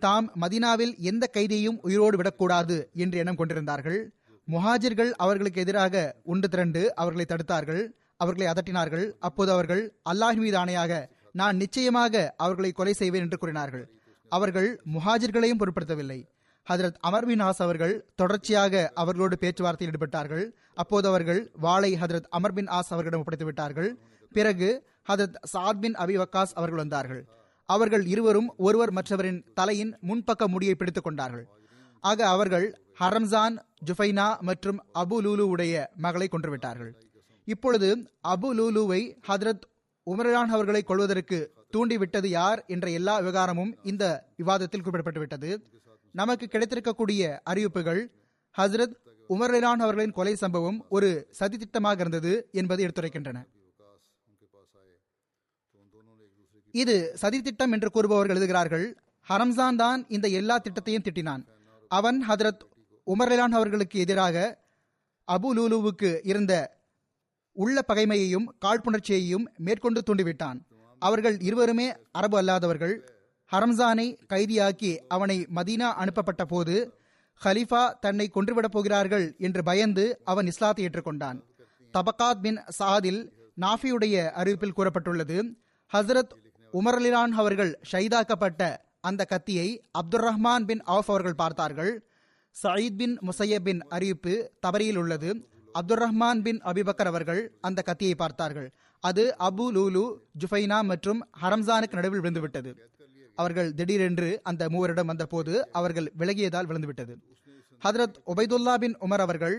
[0.00, 4.00] தாம் மதினாவில் எந்த கைதியையும் உயிரோடு விடக்கூடாது என்று எண்ணம் கொண்டிருந்தார்கள்.
[4.48, 7.82] முஹாஜிர்கள் அவர்களுக்கு எதிராக ஒன்று திரண்டு அவர்களை தடுத்தார்கள்.
[8.16, 9.06] அவர்களை அதட்டினார்கள்.
[9.18, 10.92] அப்போது அவர்கள் அல்லாஹ் மீது ஆணையாக
[11.32, 13.84] நான் நிச்சயமாக அவர்களை கொலை செய்வேன் என்று கூறினார்கள்.
[14.28, 16.26] அவர்கள் முஹாஜிர்களையும் பொருட்படுத்தவில்லை.
[16.68, 20.50] ஹதரத் அமர் பின் ஆஸ் அவர்கள் தொடர்ச்சியாக அவர்களோடு பேச்சுவார்த்தையில் ஈடுபட்டார்கள்.
[20.74, 23.98] அப்போது அவர்கள் வாளை ஹதரத் அமர் பின் ஆஸ் அவர்களிடம் ஒப்படைத்து விட்டார்கள்.
[24.32, 27.28] பிறகு ஹதரத் சாத் பின் அபி வக்காஸ் அவர்கள் வந்தார்கள்.
[27.64, 31.48] அவர்கள் இருவரும் ஒருவர் மற்றவரின் தலையின் முன்பக்க முடியை பிடித்துக் கொண்டார்கள்.
[32.00, 36.90] ஆக அவர்கள் ஹரம்சான் ஜுஃபைனா மற்றும் அபு லூலு உடைய மகளை கொன்றுவிட்டார்கள்.
[37.44, 39.64] இப்பொழுது அபு லூலுவை ஹதரத்
[40.10, 44.04] உமரான் அவர்களை கொள்வதற்கு தூண்டிவிட்டது யார் என்ற எல்லா விவகாரமும் இந்த
[44.36, 45.50] விவாதத்தில் குறிப்பிடப்பட்டுவிட்டது.
[46.10, 48.02] நமக்கு கிடைத்திருக்கக்கூடிய அறிவிப்புகள்
[48.58, 48.94] ஹசரத்
[49.28, 51.08] உமர்லான் அவர்களின் கொலை சம்பவம் ஒரு
[51.40, 53.38] சதித்திட்டமாக இருந்தது என்பதை எடுத்துரைக்கின்றன.
[56.70, 58.86] இது சதித்திட்டம் என்று கூறுபவர்கள் எழுதுகிறார்கள்
[59.28, 61.42] ஹரம்சான் தான் இந்த எல்லா திட்டத்தையும் திட்டினான்.
[61.88, 62.62] அவன் ஹதரத்
[63.06, 64.36] உமர்லான் அவர்களுக்கு எதிராக
[65.28, 66.52] அபு லூலுவுக்கு இருந்த
[67.52, 70.58] உள்ள பகைமையையும் காழ்ப்புணர்ச்சியையும் மேற்கொண்டு தூண்டிவிட்டான்.
[70.98, 72.94] அவர்கள் இருவருமே அரபு அல்லாதவர்கள்.
[73.52, 76.98] ஹரம்சானை கைதியாக்கி அவனை மதீனா அனுப்பப்பட்ட போது
[77.44, 81.40] ஹலிஃபா தன்னை கொன்றுவிடப் போகிறார்கள் என்று பயந்து அவன் இஸ்லாத்தை ஏற்றுக்கொண்டான்.
[81.94, 85.56] தபகாத் பின் சாதில் நாஃபியுடைய அறிவிப்பில் கூறப்பட்டுள்ளது
[85.92, 86.32] ஹசரத்
[86.72, 92.08] உமர்லிலான் அவர்கள் ஷைதாக்கப்பட்ட அந்த கத்தியை அப்துல் ரஹ்மான் பின் ஆஃப் அவர்கள் பார்த்தார்கள்.
[92.62, 95.48] சயீத் பின் முசையபின் அறிவிப்பு தபரியில் உள்ளது.
[95.72, 98.72] அப்துல் ரஹ்மான் பின் அபிபக்கர் அவர்கள் அந்த கத்தியை பார்த்தார்கள்.
[99.08, 100.02] அது அபு லூலு
[100.42, 102.70] ஜுஃபைனா மற்றும் ஹரம்சானுக்கு நடுவில் விழுந்துவிட்டது.
[103.38, 107.14] அவர்கள் திடீரென்று அந்த மூவரிடம் வந்தபோது அவர்கள் விலகியதால் விழுந்துவிட்டது.
[107.82, 109.56] ஹதரத் ஒபைதுல்லா பின் உமர் அவர்கள்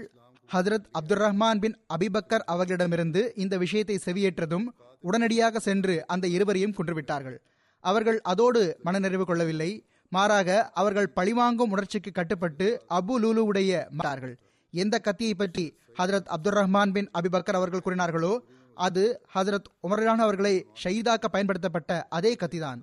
[0.50, 4.66] ஹதரத் அப்துல் ரஹ்மான் பின் அபிபக்கர் அவர்களிடமிருந்து இந்த விஷயத்தை செவியேற்றதும்
[5.04, 7.38] உடனடியாக சென்று அந்த இருவரையும் கொன்றுவிட்டார்கள்.
[7.84, 9.72] அவர்கள் அதோடு மனநிறைவு கொள்ளவில்லை.
[10.12, 10.50] மாறாக
[10.82, 14.36] அவர்கள் பழிவாங்கும் உணர்ச்சிக்கு கட்டுப்பட்டு அபு லூலுவுடைய மாறார்கள்
[14.74, 15.66] எந்த கத்தியை பற்றி
[16.00, 18.34] ஹதரத் அப்துல் ரஹ்மான் பின் அபிபக்கர் அவர்கள் கூறினார்களோ
[18.76, 22.80] அது ஹசரத் உமரான் அவர்களை ஷயீதாக்க பயன்படுத்தப்பட்ட அதே கத்திதான்.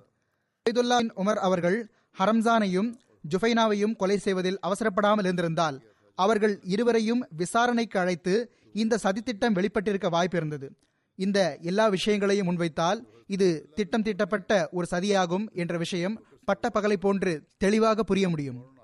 [0.65, 2.93] உபைதுல்லா உமர் அவர்கள் ஹரம்சானையும்
[3.29, 5.83] ஜுஃபைனாவையும் கொலை செய்வதில் அவசரப்படாமல் இருந்திருந்தால்
[6.15, 10.71] அவர்கள் இருவரையும் விசாரணைக்கு அழைத்து இந்த சதித்திட்டம் வெளிப்பட்டிருக்க வாய்ப்பு இருந்தது
[11.15, 18.29] இந்த எல்லா விஷயங்களையும் முன்வைத்தால் இது திட்டம் தீட்டப்பட்ட ஒரு சதியாகும் என்ற விஷயம் பட்டப்பகலை போன்று தெளிவாக புரிய
[18.29, 18.75] முடியும்.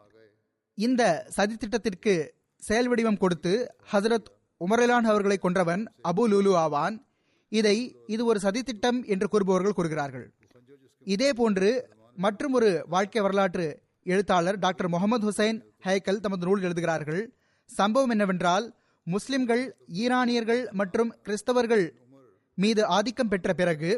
[0.73, 4.29] இந்த சதித்திட்டத்திற்கு செயல் வடிவம் கொடுத்து ஹசரத்
[4.61, 6.95] உமரலான் அவர்களை கொன்றவன் அபு லூலு ஆவான்.
[7.51, 7.77] இதை
[8.13, 10.25] இது ஒரு சதித்திட்டம் என்று கூறுபவர்கள் கூறுகிறார்கள்.
[11.15, 11.69] இதே போன்று
[12.17, 13.67] மற்றும் ஒரு வாழ்க்கை வரலாற்று
[14.13, 17.21] எழுத்தாளர் டாக்டர் முகமது ஹுசைன் ஹைக்கல் தமது நூல் எழுதுகிறார்கள்.
[17.69, 18.65] சம்பவம் என்னவென்றால்
[19.07, 19.63] முஸ்லிம்கள்
[20.03, 21.85] ஈரானியர்கள் மற்றும் கிறிஸ்தவர்கள்
[22.57, 23.91] மீது ஆதிக்கம் பெற்ற பிறகு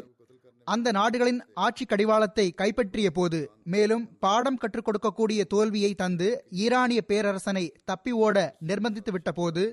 [0.66, 3.38] அந்த நாடுகளின் ஆட்சி கடிவாளத்தை கைப்பற்றிய போது
[3.72, 6.28] மேலும் பாடம் கற்றுக் கொடுக்கக்கூடிய தோல்வியை தந்து
[6.64, 8.36] ஈரானிய பேரரசனை தப்பி ஓட
[8.68, 9.64] நிர்பந்தித்து விட்ட போது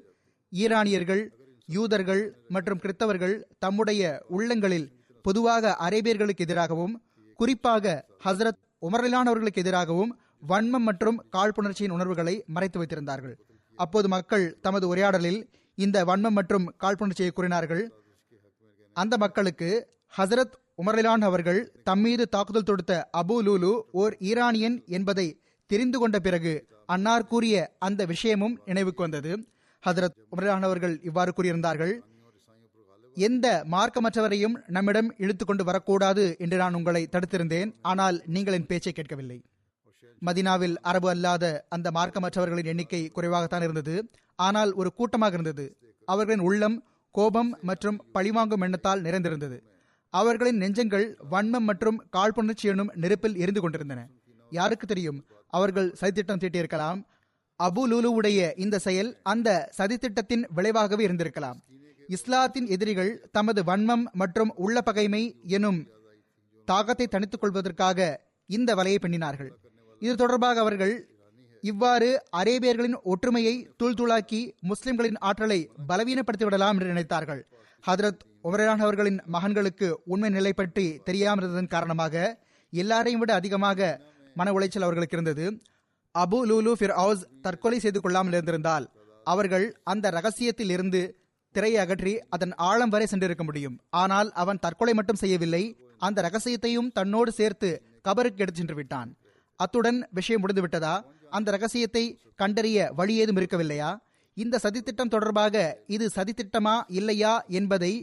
[0.51, 1.23] ஈரானியர்கள்
[1.69, 4.87] யூதர்கள் மற்றும் கிறித்தவர்கள் தம்முடைய உள்ளங்களில்
[5.25, 6.93] பொதுவாக அரேபியர்களுக்கு எதிராகவும்
[7.39, 7.93] குறிப்பாக
[8.25, 10.11] ஹசரத் உமரலானவர்களுக்கு எதிராகவும்
[10.47, 13.35] வன்மம் மற்றும் காழ்ப்புணர்ச்சியின் உணர்வுகளை மறைத்து வைத்திருந்தார்கள்.
[13.77, 15.39] அப்போது மக்கள் தமது உரையாடலில்
[15.77, 17.83] இந்த வன்மம் மற்றும் காழ்ப்புணர்ச்சியை கூறினார்கள்
[18.95, 19.69] அந்த மக்களுக்கு
[20.17, 25.27] ஹசரத் உமர்லான் அவர்கள் தம்மீது தாக்குதல் தொடுத்த அபு லூலு ஓர் ஈரானியன் என்பதை
[25.67, 26.53] தெரிந்து கொண்ட பிறகு
[26.85, 29.31] அன்னார் கூறிய அந்த விஷயமும் நினைவுக்கு வந்தது.
[29.83, 31.93] ஹதரத் உமரானவர்கள் இவ்வாறு கூறியிருந்தார்கள்
[33.17, 37.69] எந்த மார்க்கமற்றவரையும் நம்மிடம் இழுத்து கொண்டு வரக்கூடாது என்று நான் உங்களை தடுத்திருந்தேன்.
[37.81, 39.37] ஆனால் நீங்கள் என் பேச்சை கேட்கவில்லை.
[40.21, 43.95] மதினாவில் அரபு அல்லாத அந்த மார்க்கமற்றவர்களின் எண்ணிக்கை குறைவாகத்தான் இருந்தது.
[44.39, 45.65] ஆனால் ஒரு கூட்டமாக இருந்தது.
[46.07, 46.77] அவர்களின் உள்ளம்
[47.15, 49.57] கோபம் மற்றும் பழிவாங்கும் எண்ணத்தால் நிறைந்திருந்தது.
[50.13, 54.01] அவர்களின் நெஞ்சங்கள் வன்மம் மற்றும் காழ்ப்புணர்ச்சி எனும் நெருப்பில் எரிந்து கொண்டிருந்தன.
[54.51, 55.19] யாருக்கு தெரியும்
[55.53, 56.99] அவர்கள் சதித்திட்டம் தீட்டியிருக்கலாம்
[57.65, 61.57] அபு லூலுவுடைய இந்த செயல் அந்த சதித்திட்டத்தின் விளைவாகவே இருந்திருக்கலாம்.
[62.15, 65.23] இஸ்லாத்தின் எதிரிகள் தமது வன்மம் மற்றும் உள்ள பகைமை
[65.57, 65.79] எனும்
[66.67, 68.07] தாகத்தை தணித்துக் கொள்வதற்காக
[68.49, 69.51] இந்த வலையை பின்னினார்கள்.
[70.01, 70.93] இது தொடர்பாக அவர்கள்
[71.63, 77.41] இவ்வாறு அரேபியர்களின் ஒற்றுமையை தூள்தூளாக்கி முஸ்லிம்களின் ஆற்றலை பலவீனப்படுத்தி விடலாம் என்று நினைத்தார்கள்.
[77.83, 82.15] ஹதரத் உமரான் அவர்களின் மகன்களுக்கு உண்மை நிலை பற்றி தெரியாமல் இருந்ததன் காரணமாக
[82.73, 83.89] எல்லாரையும் விட அதிகமாக
[84.39, 85.45] மன உளைச்சல் அவர்களுக்கு இருந்தது.
[86.15, 88.85] அபு லூலு ஃபிர் ஹவுஸ் தற்கொலை செய்து கொள்ளாமல் இருந்திருந்தால்
[89.25, 91.01] அவர்கள் அந்த ரகசியத்தில் இருந்து
[91.55, 93.75] திரையை அகற்றி அதன் ஆழம் வரை சென்றிருக்க முடியும்.
[94.01, 95.63] ஆனால் அவன் தற்கொலை மட்டும் செய்யவில்லை
[96.07, 97.69] அந்த ரகசியத்தையும் தன்னோடு சேர்த்து
[98.07, 99.09] கபருக்கு எடுத்து சென்று விட்டான்.
[99.59, 100.95] அத்துடன் விஷயம் முடிந்து விட்டதா?
[101.29, 102.03] அந்த ரகசியத்தை
[102.35, 103.89] கண்டறிய வழி ஏதும் இருக்கவில்லையா?
[104.37, 105.55] இந்த சதித்திட்டம் தொடர்பாக
[105.87, 107.93] இது சதித்திட்டமா இல்லையா என்பதை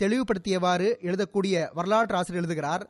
[0.00, 2.84] தெளிவுபடுத்தியவாறு எழுதக்கூடிய வரலாற்று ஆசிரியர் எழுதுகிறார்.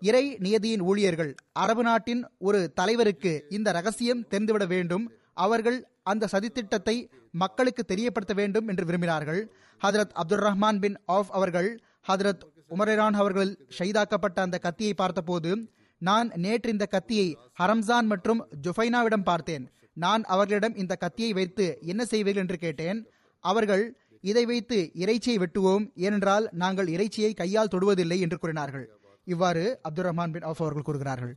[0.00, 5.12] இறை நியதியின் ஊழியர்கள் அரபு நாட்டின் ஒரு தலைவருக்கு இந்த ரகசியம் தெரிந்துவிட வேண்டும்.
[5.34, 9.46] அவர்கள் அந்த சதித்திட்டத்தை மக்களுக்கு தெரியப்படுத்த வேண்டும் என்று விரும்பினார்கள்.
[9.82, 16.70] ஹதரத் அப்துல் ரஹ்மான் பின் ஆஃப் அவர்கள் ஹதரத் உமரான் அவர்கள் ஷைதாக்கப்பட்ட அந்த கத்தியை பார்த்தபோது நான் நேற்று
[16.70, 19.70] இந்த கத்தியை ஹரம்சான் மற்றும் ஜுஃபைனாவிடம் பார்த்தேன்.
[19.92, 22.36] நான் அவர்களிடம் இந்த கத்தியை வைத்து என்ன செய்வீர்கள்?
[22.36, 23.08] என்று கேட்டேன்.
[23.40, 25.90] அவர்கள் இதை வைத்து இறைச்சியை வெட்டுவோம்.
[25.94, 28.90] ஏனென்றால் நாங்கள் இறைச்சியை கையால் தொடுவதில்லை என்று கூறினார்கள்.
[29.26, 31.36] இவ்வாறு அப்துல் ரஹ்மான் பின் அவுஃப் அவர்கள் கூறுகிறார்கள்.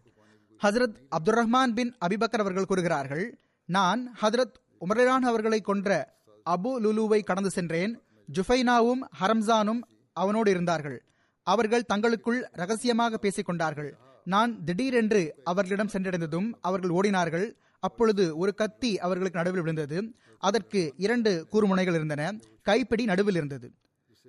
[0.63, 6.17] ஹசரத் அப்துல் ரஹ்மான் பின் அபிபக்கர் அவர்கள் கூறுகிறார்கள் நான் ஹதரத் உமரான் அவர்களை கொன்ற
[6.49, 8.01] அபு லுலுவை கடந்து சென்றேன்.
[8.33, 9.81] ஜுஃபைனாவும் ஹரம்சானும்
[10.13, 11.03] அவனோடு இருந்தார்கள்.
[11.43, 13.97] அவர்கள் தங்களுக்குள் ரகசியமாக பேசிக் கொண்டார்கள்.
[14.23, 17.47] நான் திடீரென்று அவர்களிடம் சென்றடைந்ததும் அவர்கள் ஓடினார்கள்.
[17.79, 20.13] அப்பொழுது ஒரு கத்தி அவர்களுக்கு நடுவில் விழுந்தது.
[20.37, 22.37] அதற்கு இரண்டு கூர்முனைகள் இருந்தன.
[22.61, 23.71] கைப்பிடி நடுவில் இருந்தது.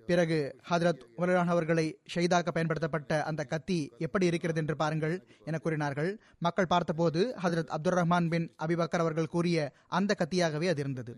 [0.07, 0.39] பிறகு
[0.71, 1.85] ஹதரத் உமரான் அவர்களை
[2.15, 6.11] ஷெய்தாக்க பயன்படுத்தப்பட்ட அந்த கத்தி எப்படி இருக்கிறது என்று பாருங்கள் என கூறினார்கள்.
[6.39, 11.15] மக்கள் பார்த்தபோது ஹதரத் அப்துல் ரஹ்மான் பின் அபிபக்கர் அவர்கள் கூறிய அந்த கத்தியாகவே அது இருந்தது.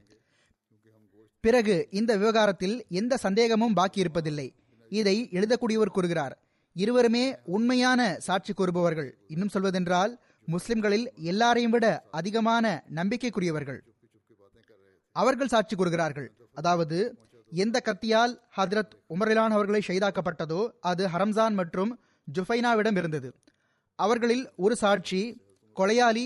[1.40, 4.48] பிறகு இந்த விவகாரத்தில் எந்த சந்தேகமும் பாக்கி இருப்பதில்லை.
[4.88, 6.34] இதை எழுதக்கூடியவர் கூறுகிறார்
[6.72, 9.10] இருவருமே உண்மையான சாட்சி கூறுபவர்கள்.
[9.28, 10.12] இன்னும் சொல்வதென்றால்
[10.46, 13.80] முஸ்லிம்களில் எல்லாரையும் விட அதிகமான நம்பிக்கைக்குரியவர்கள்.
[15.16, 16.28] அவர்கள் சாட்சி கூறுகிறார்கள்.
[16.54, 16.98] அதாவது
[17.52, 21.92] எந்த கத்தியால் ஹத்ரத் உமரிலான் அவர்களை ஷெய்தாக்கப்பட்டதோ அது ஹரம்சான் மற்றும்
[22.28, 23.28] ஜுஃபைனாவிடம் இருந்தது.
[23.98, 25.20] அவர்களில் ஒரு சாட்சி
[25.76, 26.24] கொலையாளி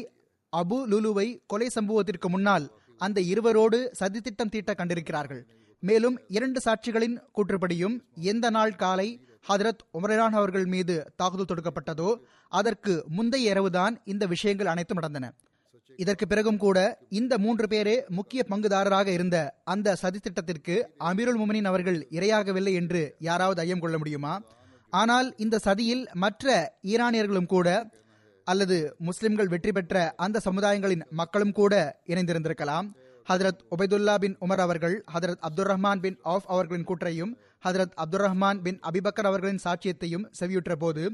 [0.53, 2.67] அபு லுலுவை கொலை சம்பவத்திற்கு முன்னால்
[2.99, 5.43] அந்த இருவரோடு சதித்திட்டம் தீட்ட கண்டிருக்கிறார்கள்.
[5.83, 9.09] மேலும் இரண்டு சாட்சிகளின் கூற்றுப்படியும் எந்த நாள் காலை
[9.49, 12.11] ஹதரத் உமரான் அவர்கள் மீது தாக்குதல் தொடுக்கப்பட்டதோ
[12.49, 15.33] அதற்கு முந்தைய இரவுதான் இந்த விஷயங்கள் அனைத்தும் நடந்தன.
[15.97, 16.79] இதற்கு பிறகும் கூட
[17.21, 20.75] இந்த மூன்று பேரே முக்கிய பங்குதாரராக இருந்த அந்த சதித்திட்டத்திற்கு
[21.09, 24.35] அமீருல் முமனின் அவர்கள் இரையாகவில்லை என்று யாராவது ஐயம் கொள்ள முடியுமா?
[24.93, 26.55] ஆனால் இந்த சதியில் மற்ற
[26.93, 27.69] ஈரானியர்களும் கூட
[28.47, 31.75] அல்லது முஸ்லிம்கள் வெற்றி பெற்ற அந்த சமுதாயங்களின் மக்களும் கூட
[32.07, 32.89] இணைந்திருந்திருக்கலாம்.
[33.27, 37.33] ஹதரத் ஒபைதுல்லா பின் உமர் அவர்கள் ஹதரத் அப்துல் ரஹ்மான் பின் ஆஃப் அவர்களின் கூற்றையும்
[37.65, 41.05] ஹதரத் அப்துல் ரஹ்மான் பின் அபிபக்கர் அவர்களின் சாட்சியத்தையும் செவியுற்ற போது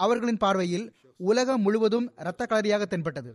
[0.00, 0.86] அவர்களின் பார்வையில்
[1.20, 3.30] உலகம் முழுவதும் இரத்த களரியாக தென்பட்டது.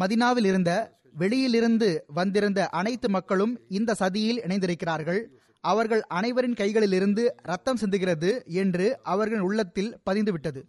[0.00, 5.20] மதினாவில் இருந்த வெளியிலிருந்து வந்திருந்த அனைத்து மக்களும் இந்த சதியில் இணைந்திருக்கிறார்கள்.
[5.60, 8.30] அவர்கள் அனைவரின் கைகளில் இருந்து ரத்தம் சிந்துகிறது
[8.62, 10.62] என்று அவர்களின் உள்ளத்தில் பதிந்துவிட்டது.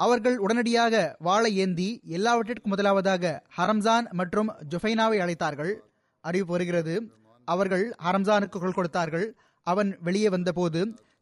[0.00, 5.72] அவர்கள் உடனடியாக வாழை ஏந்தி எல்லாவற்றிற்கும் முதலாவதாக ஹரம்சான் மற்றும் ஜுஃபைனாவை அழைத்தார்கள்.
[6.20, 6.94] அறிவிப்பு வருகிறது
[7.44, 9.26] அவர்கள் ஹரம்சானுக்கு குரல் கொடுத்தார்கள்.
[9.66, 10.80] அவன் வெளியே வந்தபோது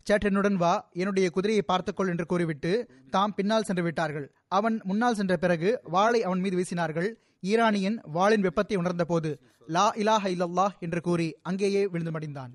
[0.09, 2.73] சேட் என்னுடன் வா என்னுடைய குதிரையை பார்த்துக்கொள் என்று கூறிவிட்டு
[3.11, 4.27] தாம் பின்னால் சென்று விட்டார்கள்.
[4.49, 7.09] அவன் முன்னால் சென்ற பிறகு வாளை அவன் மீது வீசினார்கள்.
[7.41, 9.31] ஈரானியன் வாளின் வெப்பத்தை உணர்ந்தபோது
[9.67, 12.53] லா இலாஹ இல்லல்லாஹ் என்று கூறி அங்கேயே விழுந்து மடிந்தான்.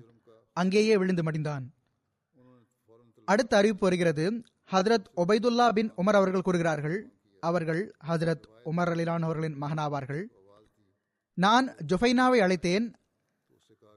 [0.52, 1.64] அங்கேயே விழுந்து மடிந்தான்.
[3.24, 4.24] அடுத்த அறிவிப்பு வருகிறது.
[4.72, 6.98] ஹதரத் ஒபைதுல்லா பின் உமர் அவர்கள் கூறுகிறார்கள்.
[7.40, 10.22] அவர்கள் ஹதரத் உமர் அலிலான் அவர்களின் மகனாவார்கள்.
[11.34, 12.86] நான் ஜொஃபைனாவை அழைத்தேன்.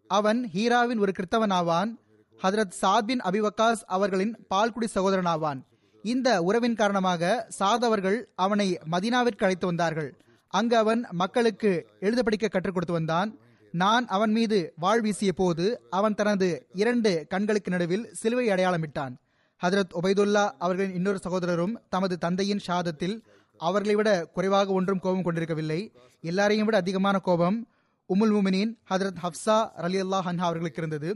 [0.09, 1.91] அவன் ஹீராவின் ஒரு கிறித்தவன் ஆவான்
[2.41, 5.59] ஹதரத் சாத் பின் அபிவக்காஸ் அவர்களின் பால்குடி சகோதரனாவான்.
[6.03, 10.09] இந்த உறவின் காரணமாக சாத் அவர்கள் அவனை மதினாவிற்கு அழைத்து வந்தார்கள்.
[10.47, 13.29] அங்கு அவன் மக்களுக்கு எழுத படிக்க கற்றுக் கொடுத்து வந்தான்.
[13.71, 19.13] நான் அவன் மீது வாழ் வீசிய போது அவன் தனது இரண்டு கண்களுக்கு நடுவில் சிலுவை அடையாளமிட்டான்
[19.61, 23.15] ஹதரத் ஒபைதுல்லா அவர்களின் இன்னொரு சகோதரரும் தமது தந்தையின் ஷாதத்தில்
[23.57, 25.91] அவர்களை விட குறைவாக ஒன்றும் கோபம் கொண்டிருக்கவில்லை.
[26.21, 27.67] எல்லாரையும் விட அதிகமான கோபம்
[28.09, 31.09] உமுல் முமினின் ஹதரத் ஹப்சா ரலி அல்லாஹ் ஹன்ஹா அவர்களுக்கு இருந்தது.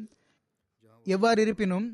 [1.13, 1.85] எவ்வாறு இருப்பினும்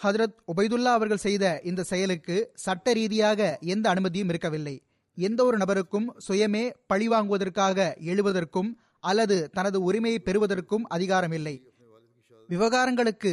[0.00, 4.74] ஹதரத் உபைதுல்லா அவர்கள் செய்த இந்த செயலுக்கு சட்ட ரீதியாக எந்த அனுமதியும் இருக்கவில்லை.
[5.18, 11.54] எந்த ஒரு நபருக்கும் சுயமே பழிவாங்குவதற்காக எழுவதற்கும் அல்லது தனது உரிமையை பெறுவதற்கும் அதிகாரம் இல்லை.
[12.48, 13.32] விவகாரங்களுக்கு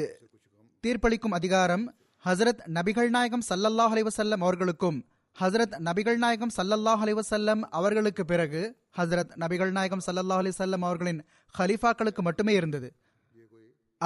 [0.83, 1.85] தீர்ப்பளிக்கும் அதிகாரம்
[2.25, 4.99] ஹசரத் நபிகள் நாயகம் சல்லல்லாஹ் அலைவசல்லம் அவர்களுக்கும்
[5.37, 8.61] ஹசரத் நபிகள் நாயகம் சல்லல்லாஹ் அலைவசல்லம் அவர்களுக்கு பிறகு
[8.97, 11.21] ஹசரத் நபிகள் நாயகம் சல்லல்லாஹ் அலிசல்லம் அவர்களின்
[11.59, 12.89] ஹலிஃபாக்களுக்கு மட்டுமே இருந்தது.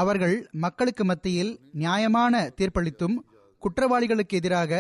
[0.02, 3.18] அவர்கள் மக்களுக்கு மத்தியில் நியாயமான தீர்ப்பளித்தும்
[3.64, 4.72] குற்றவாளிகளுக்கு எதிராக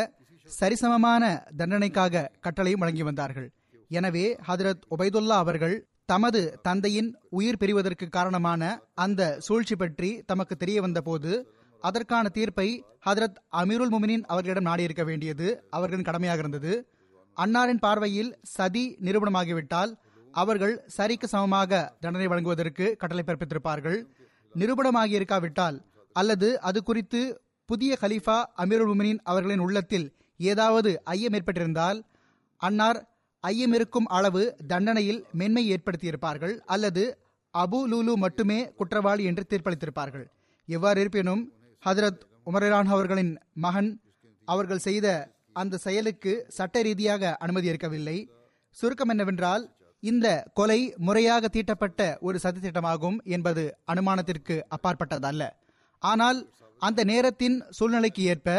[0.47, 1.23] சரிசமமான
[1.59, 3.47] தண்டனைக்காக கட்டளையும் வழங்கி வந்தார்கள்.
[3.91, 5.75] எனவே ஹதரத் உபைதுல்லா அவர்கள்
[6.11, 8.61] தமது தந்தையின் உயிர் பிரிவதற்கு காரணமான
[9.05, 11.31] அந்த சூழ்ச்சி பற்றி தமக்கு தெரிய வந்தபோது
[11.81, 12.67] அதற்கான தீர்ப்பை
[13.07, 16.73] ஹதரத் அமீருல் முமினின் அவர்களிடம் நாடியிருக்க வேண்டியது அவர்களின் கடமையாக இருந்தது.
[17.37, 19.91] அன்னாரின் பார்வையில் சதி நிரூபணமாகிவிட்டால்
[20.33, 23.99] அவர்கள் சரிக்கு சமமாக தண்டனை வழங்குவதற்கு கட்டளை பிறப்பித்திருப்பார்கள்.
[24.59, 25.77] நிரூபணமாகியிருக்காவிட்டால்
[26.13, 31.99] அல்லது அது குறித்து புதிய ஹலீஃபா அமீருல் உமினின் அவர்களின் உள்ளத்தில் ஏதாவது ஐயம் ஏற்பட்டிருந்தால்
[32.57, 32.99] அன்னார்
[33.39, 37.17] ஐயம் இருக்கும் அளவு தண்டனையில் மென்மை ஏற்படுத்தியிருப்பார்கள் அல்லது
[37.53, 40.25] அபு லூலு மட்டுமே குற்றவாளி என்று தீர்ப்பளித்திருப்பார்கள்.
[40.65, 41.53] எவ்வாறு இருப்பினும்
[41.85, 44.01] ஹதரத் உமரான் அவர்களின் மகன்
[44.45, 45.07] அவர்கள் செய்த
[45.53, 48.31] அந்த செயலுக்கு சட்ட ரீதியாக அனுமதி இருக்கவில்லை.
[48.69, 55.43] சுருக்கம் என்னவென்றால் இந்த கொலை முறையாக தீட்டப்பட்ட ஒரு சதித்திட்டமாகும் என்பது அனுமானத்திற்கு அப்பாற்பட்டதல்ல.
[56.03, 56.39] ஆனால்
[56.81, 58.49] அந்த நேரத்தின் சூழ்நிலைக்கு ஏற்ப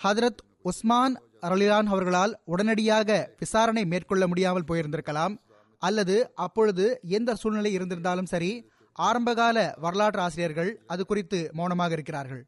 [0.00, 5.34] ஹதரத் உஸ்மான் அரலிலான் அவர்களால் உடனடியாக விசாரணை மேற்கொள்ள முடியாமல் போயிருந்திருக்கலாம்.
[5.78, 6.86] அல்லது அப்பொழுது
[7.18, 8.52] எந்த சூழ்நிலை இருந்திருந்தாலும் சரி
[8.92, 12.42] ஆரம்பகால வரலாற்று ஆசிரியர்கள் அது குறித்து மௌனமாக இருக்கிறார்கள்.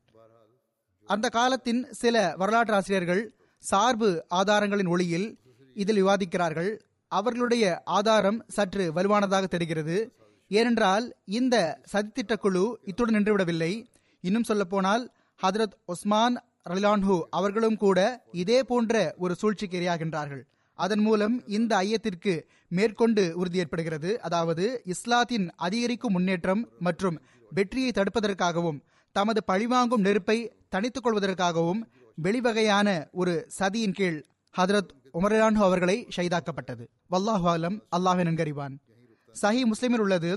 [1.07, 3.23] அந்த காலத்தின் சில வரலாற்று ஆசிரியர்கள்
[3.59, 5.29] சார்பு ஆதாரங்களின் ஒளியில்
[5.77, 6.71] இதில் விவாதிக்கிறார்கள்.
[7.19, 7.65] அவர்களுடைய
[7.99, 9.97] ஆதாரம் சற்று வலுவானதாக தெரிகிறது.
[10.51, 11.05] ஏனென்றால்
[11.39, 11.57] இந்த
[11.93, 13.73] சதித்திட்ட குழு இத்துடன் நின்றுவிடவில்லை.
[14.25, 15.05] இன்னும் சொல்லப்போனால்
[15.41, 16.37] ஹதரத் ஒஸ்மான்
[16.71, 17.99] ரலிலான்ஹு அவர்களும் கூட
[18.43, 20.43] இதே போன்ற ஒரு சூழ்ச்சிக்கு இரையாகின்றார்கள்.
[20.79, 22.35] அதன் மூலம் இந்த ஐயத்திற்கு
[22.79, 24.11] மேற்கொண்டு உறுதி ஏற்படுகிறது.
[24.27, 27.19] அதாவது இஸ்லாத்தின் அதிகரிக்கும் முன்னேற்றம் மற்றும்
[27.53, 28.79] வெற்றியை தடுப்பதற்காகவும்
[29.17, 30.39] தமது பழிவாங்கும் நெருப்பை
[30.75, 31.81] தணித்துக் கொள்வதற்காகவும்
[32.19, 34.21] வெளிவகையான ஒரு சதியின் கீழ்
[34.55, 38.75] ஹதரத் உமரான்ஹு அவர்களை ஷைதாக்கப்பட்டது வல்லாஹு ஆலம் அல்லாஹின் நன்கறிவான்.
[39.35, 40.31] சஹி முஸ்லிமில் உள்ளது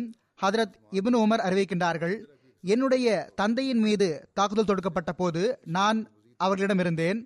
[0.44, 2.16] ஹதரத் இபின் உமர் அறிவிக்கின்றார்கள்
[2.64, 3.08] என்னுடைய
[3.42, 4.08] தந்தையின் மீது
[4.38, 5.42] தாக்குதல் தொடுக்கப்பட்ட போது
[5.78, 6.00] நான்
[6.40, 7.20] அவர்களிடம் இருந்தேன்.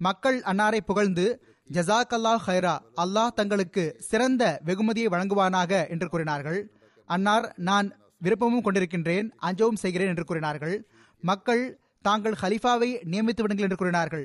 [0.00, 1.26] மக்கள் அன்னாரை புகழ்ந்து
[1.70, 6.60] ஜசாக் அல்லாஹ் ஹைரா அல்லாஹ் தங்களுக்கு சிறந்த வெகுமதியை வழங்குவானாக என்று கூறினார்கள்.
[7.08, 7.88] அன்னார் நான்
[8.24, 10.76] விருப்பமும் கொண்டிருக்கின்றேன் அஞ்சவும் செய்கிறேன் என்று கூறினார்கள்.
[11.22, 11.64] மக்கள்
[12.06, 14.24] தாங்கள் ஹலிஃபாவை நியமித்து விடுங்கள் என்று கூறினார்கள்.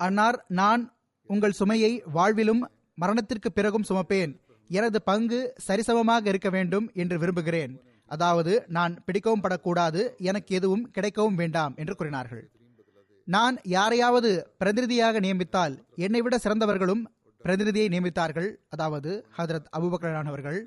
[0.00, 0.82] அன்னார் நான்
[1.32, 2.62] உங்கள் சுமையை வாழ்விலும்
[2.94, 4.32] மரணத்திற்கு பிறகும் சுமப்பேன்.
[4.70, 7.74] எனது பங்கு சரிசமமாக இருக்க வேண்டும் என்று விரும்புகிறேன்.
[8.14, 12.44] அதாவது நான் பிடிக்கவும் படக்கூடாது எனக்கு எதுவும் கிடைக்கவும் வேண்டாம் என்று கூறினார்கள்.
[13.24, 17.02] நான் யாரையாவது பிரதிநிதியாக நியமித்தால் என்னை விட சிறந்தவர்களும்
[17.44, 18.50] பிரதிநிதியை நியமித்தார்கள்.
[18.68, 20.60] அதாவது ஹதரத் அபுபக்கரான் அவர்கள்.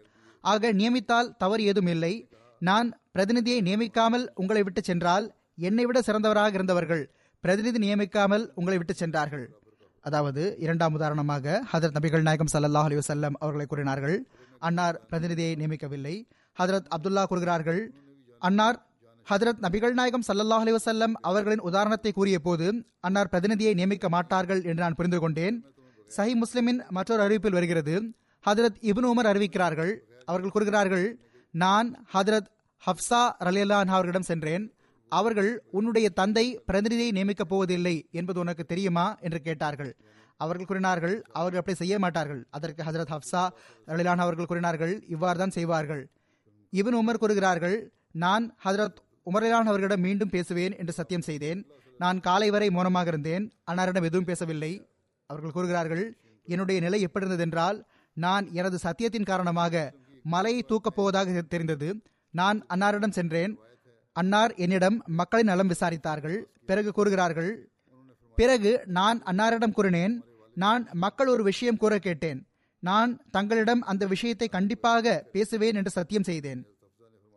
[0.43, 2.13] ஆக நியமித்தால் தவறு ஏதும் இல்லை.
[2.61, 5.25] நான் பிரதிநிதியை நியமிக்காமல் உங்களை விட்டு சென்றால்
[5.69, 7.03] என்னை விட சிறந்தவராக இருந்தவர்கள்
[7.43, 9.45] பிரதிநிதி நியமிக்காமல் உங்களை விட்டு சென்றார்கள்.
[10.01, 14.15] அதாவது இரண்டாம் உதாரணமாக ஹதரத் நபிகள் நாயகம் சல்லாஹ் அலி வசல்லம் அவர்களை கூறினார்கள்
[14.59, 16.15] அன்னார் பிரதிநிதியை நியமிக்கவில்லை.
[16.57, 17.81] ஹதரத் அப்துல்லா கூறுகிறார்கள்
[18.39, 18.77] அன்னார்
[19.27, 22.67] ஹதரத் நபிகள் நாயகம் சல்லல்லாஹ் அலி வசல்லம் அவர்களின் உதாரணத்தை கூறிய போது
[22.99, 25.57] அன்னார் பிரதிநிதியை நியமிக்க மாட்டார்கள் என்று நான் புரிந்து கொண்டேன்.
[26.17, 27.95] சஹி முஸ்லிமின் மற்றொரு அறிவிப்பில் வருகிறது
[28.45, 29.93] ஹதரத் இபின் உமர் அறிவிக்கிறார்கள்.
[30.25, 31.05] அவர்கள் கூறுகிறார்கள்
[31.53, 32.49] நான் ஹதரத்
[32.83, 34.63] ஹப்சா ரலியல்லான் அவர்களிடம் சென்றேன்.
[35.17, 39.05] அவர்கள் உன்னுடைய தந்தை பிரதிநிதியை நியமிக்கப் போவதில்லை என்பது உனக்கு தெரியுமா?
[39.19, 39.91] என்று கேட்டார்கள்.
[40.37, 42.41] அவர்கள் கூறினார்கள் அவர்கள் அப்படி செய்ய மாட்டார்கள்.
[42.49, 43.43] அதற்கு ஹசரத் ஹப்சா
[43.87, 46.03] ரலிலான் அவர்கள் கூறினார்கள் இவ்வாறு தான் செய்வார்கள்.
[46.73, 47.77] இவன் உமர் கூறுகிறார்கள்
[48.25, 51.59] நான் ஹசரத் உமரிலான் அவர்களிடம் மீண்டும் பேசுவேன் என்று சத்தியம் செய்தேன்.
[51.97, 54.71] நான் காலை வரை மௌனமாக இருந்தேன் அன்னாரிடம் எதுவும் பேசவில்லை.
[55.29, 56.05] அவர்கள் கூறுகிறார்கள்
[56.47, 57.77] என்னுடைய நிலை எப்படி இருந்ததென்றால்
[58.17, 59.83] நான் எனது சத்தியத்தின் காரணமாக
[60.25, 61.89] மலையை தூக்கப் போவதாக தெரிந்தது.
[62.33, 63.53] நான் அன்னாரிடம் சென்றேன்
[64.19, 66.37] அன்னார் என்னிடம் மக்களின் நலம் விசாரித்தார்கள்.
[66.69, 67.51] பிறகு கூறுகிறார்கள்
[68.37, 70.15] பிறகு நான் அன்னாரிடம் கூறினேன்
[70.57, 72.39] நான் மக்கள் ஒரு விஷயம் கூற கேட்டேன்.
[72.83, 76.61] நான் தங்களிடம் அந்த விஷயத்தை கண்டிப்பாக பேசுவேன் என்று சத்தியம் செய்தேன்.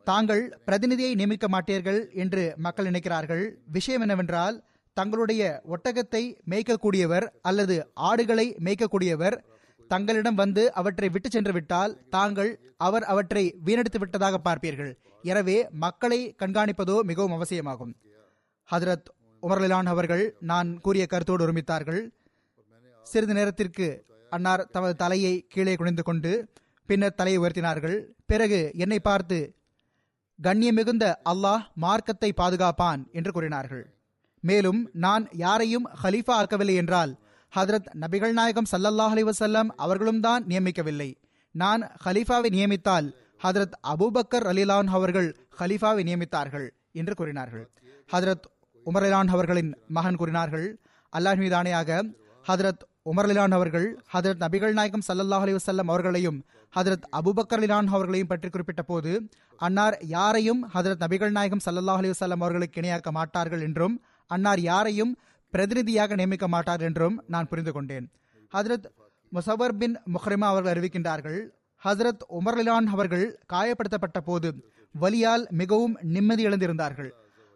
[0.06, 3.44] தாங்கள் பிரதிநிதியை நியமிக்க மாட்டீர்கள் என்று மக்கள் நினைக்கிறார்கள்.
[3.76, 4.56] விஷயம் என்னவென்றால்
[4.96, 5.42] தங்களுடைய
[5.74, 7.76] ஒட்டகத்தை மேய்க்கக்கூடியவர் அல்லது
[8.08, 9.36] ஆடுகளை மேய்க்கக்கூடியவர்
[9.90, 12.52] தங்களிடம் வந்து அவற்றை விட்டு சென்று விட்டால் தாங்கள்
[12.86, 14.92] அவர் அவற்றை வீணடித்து விட்டதாக பார்ப்பீர்கள்.
[15.32, 17.92] எனவே மக்களை கண்காணிப்பதோ மிகவும் அவசியமாகும்.
[18.68, 19.08] ஹதரத்
[19.42, 22.02] உமர்லான் அவர்கள் நான் கூறிய கருத்தோடு ஒருமித்தார்கள்.
[23.06, 23.86] சிறிது நேரத்திற்கு
[24.32, 26.32] அன்னார் தமது தலையை கீழே குனிந்து கொண்டு
[26.88, 27.96] பின்னர் தலையை உயர்த்தினார்கள்.
[28.30, 29.38] பிறகு என்னை பார்த்து
[30.38, 33.84] கண்ணியமிகுந்த அல்லாஹ் மார்க்கத்தை பாதுகாப்பான் என்று கூறினார்கள்.
[34.44, 37.12] மேலும் நான் யாரையும் ஹலீஃபா ஆக்கவில்லை என்றால்
[37.52, 41.10] ஹதரத் நபிகள் நாயகம் சல்லல்லாஹ் அலி வசல்லம் அவர்களும் தான் நியமிக்கவில்லை.
[41.54, 43.08] நான் ஹலீஃபாவை நியமித்தால்
[43.44, 45.28] ஹதரத் அபூபக்கர் அலிலான் அவர்கள்
[45.58, 47.64] ஹலீஃபாவை நியமித்தார்கள் என்று கூறினார்கள்.
[48.12, 48.46] ஹதரத்
[48.86, 50.66] உமர்லான் அவர்களின் மகன் கூறினார்கள்.
[51.12, 51.90] அல்லாஹ் மீதானையாக
[52.48, 56.38] ஹதரத் உமர்லிலான் அவர்கள் ஹதரத் நபிகள் நாயகம் சல்லல்லாஹ் அலி வசல்லம் அவர்களையும்
[56.76, 59.12] ஹதரத் அபுபக்கர் அலிலான் அவர்களையும் பற்றி குறிப்பிட்ட போது
[59.60, 63.96] அன்னார் யாரையும் ஹதரத் நபிகள் நாயகம் சல்லல்லாஹ் அலி வசல்லம் அவர்களுக்கு இணையாக்க மாட்டார்கள் என்றும்
[64.30, 65.12] அன்னார் யாரையும்
[65.54, 68.06] பிரதிநிதியாக நியமிக்க மாட்டார் என்றும் நான் புரிந்து கொண்டேன்.
[68.52, 68.86] ஹதரத்
[69.32, 71.38] முசவர் பின் முஹ்ரிமா அவர்கள் அறிவிக்கின்றார்கள்
[71.84, 77.10] ஹசரத் உமர்லிலான் அவர்கள் காயப்படுத்தப்பட்ட போது வலியால் மிகவும் நிம்மதி இழந்திருந்தார்கள்.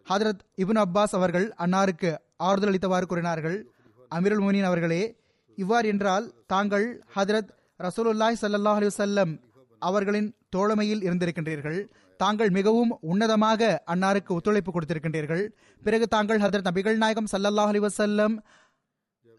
[0.09, 3.71] ஹதரத் இபுன் அப்பாஸ் அவர்கள் அன்னாருக்கு ஆறுதல் அளித்தவாறு கூறினார்கள்
[4.11, 5.17] அமீருல் மோனின் அவர்களே
[5.55, 9.39] இவ்வாறு என்றால் தாங்கள் ஹதரத் ரசூலுல்லாய் சல்லா அலி வல்லம்
[9.79, 11.87] அவர்களின் தோழமையில் இருந்திருக்கின்றீர்கள்.
[12.17, 15.43] தாங்கள் மிகவும் உன்னதமாக அன்னாருக்கு ஒத்துழைப்பு கொடுத்திருக்கின்றீர்கள்.
[15.83, 18.37] பிறகு தாங்கள் ஹதரத் நபிகள் நாயகம் சல்லல்லாஹ் அலி வசல்லம்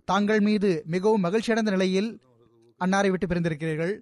[0.04, 2.20] தாங்கள் மீது மிகவும் மகிழ்ச்சியடைந்த நிலையில்
[2.80, 4.00] அன்னாரை விட்டு பிரிந்திருக்கிறீர்கள்.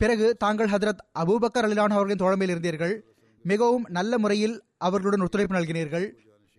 [0.00, 2.94] பிறகு தாங்கள் ஹதரத் அபூபக்கர் அலிலான் அவர்களின் தோழமையில் இருந்தீர்கள்.
[3.42, 6.06] மிகவும் நல்ல முறையில் அவர்களுடன் ஒத்துழைப்பு நல்கினீர்கள்.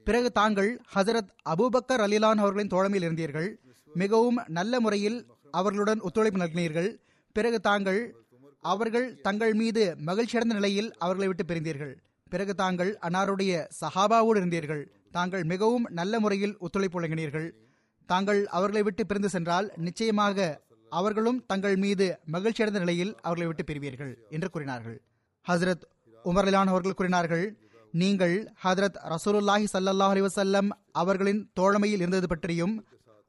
[0.07, 3.49] பிறகு தாங்கள் ஹசரத் அபூபக்கர் அலிலான் அவர்களின் தோழமையில் இருந்தீர்கள்.
[3.93, 5.17] மிகவும் நல்ல முறையில்
[5.51, 6.89] அவர்களுடன் ஒத்துழைப்பு நல்கினீர்கள்.
[7.35, 8.15] பிறகு தாங்கள்
[8.59, 11.93] அவர்கள் தங்கள் மீது மகிழ்ச்சியடைந்த நிலையில் அவர்களை விட்டு பிரிந்தீர்கள்.
[12.29, 14.83] பிறகு தாங்கள் அன்னாருடைய சஹாபாவோடு இருந்தீர்கள்.
[15.11, 17.47] தாங்கள் மிகவும் நல்ல முறையில் ஒத்துழைப்பு வழங்கினீர்கள்.
[18.05, 20.61] தாங்கள் அவர்களை விட்டு பிரிந்து சென்றால் நிச்சயமாக
[20.99, 24.97] அவர்களும் தங்கள் மீது மகிழ்ச்சியடைந்த நிலையில் அவர்களை விட்டு பிரிவீர்கள் என்று கூறினார்கள்.
[25.45, 25.83] ஹசரத்
[26.29, 27.45] உமர்லான் அவர்கள் கூறினார்கள்
[28.01, 30.69] நீங்கள் ஹதரத் ரசூலுல்லாஹி சல்லாஹ் அலிவசல்லம்
[31.01, 32.75] அவர்களின் தோழமையில் இருந்தது பற்றியும்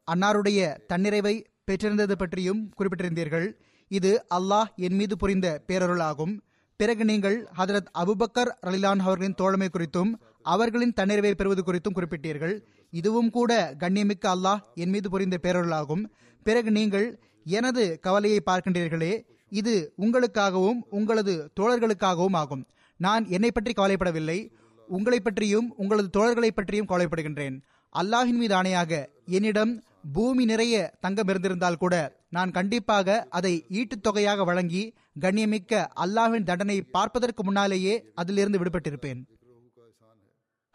[0.08, 0.60] அன்னாருடைய
[0.92, 3.46] தன்னிறைவை பெற்றிருந்தது பற்றியும் குறிப்பிட்டிருந்தீர்கள்.
[3.90, 6.34] இது அல்லாஹ் என் மீது புரிந்த பேரருளாகும்.
[6.80, 10.12] பிறகு நீங்கள் ஹதரத் அபுபக்கர் ரலிலான் அவர்களின் தோழமை குறித்தும்
[10.54, 12.54] அவர்களின் தன்னிறைவை பெறுவது குறித்தும் குறிப்பிட்டீர்கள்.
[13.00, 16.02] இதுவும் கூட கண்ணியமிக்க அல்லாஹ் என் மீது புரிந்த பேரருளாகும்.
[16.46, 17.06] பிறகு நீங்கள்
[17.44, 22.66] எனது கவலையை பார்க்கின்றீர்களே இது உங்களுக்காகவும் உங்களது தோழர்களுக்காகவும் ஆகும்.
[22.96, 24.50] நான் என்னை பற்றி கவலைப்படவில்லை
[24.88, 27.62] உங்களை பற்றியும் உங்களது தோழர்களை பற்றியும் கவலைப்படுகின்றேன்.
[28.02, 34.94] அல்லாஹின் மீது ஆணையாக என்னிடம் பூமி நிறைய தங்கம் இருந்திருந்தால் கூட நான் கண்டிப்பாக அதை ஈட்டுத் தொகையாக வழங்கி
[35.20, 39.24] கண்ணியமிக்க அல்லாஹின் தண்டனை பார்ப்பதற்கு முன்னாலேயே அதிலிருந்து விடுபட்டிருப்பேன்.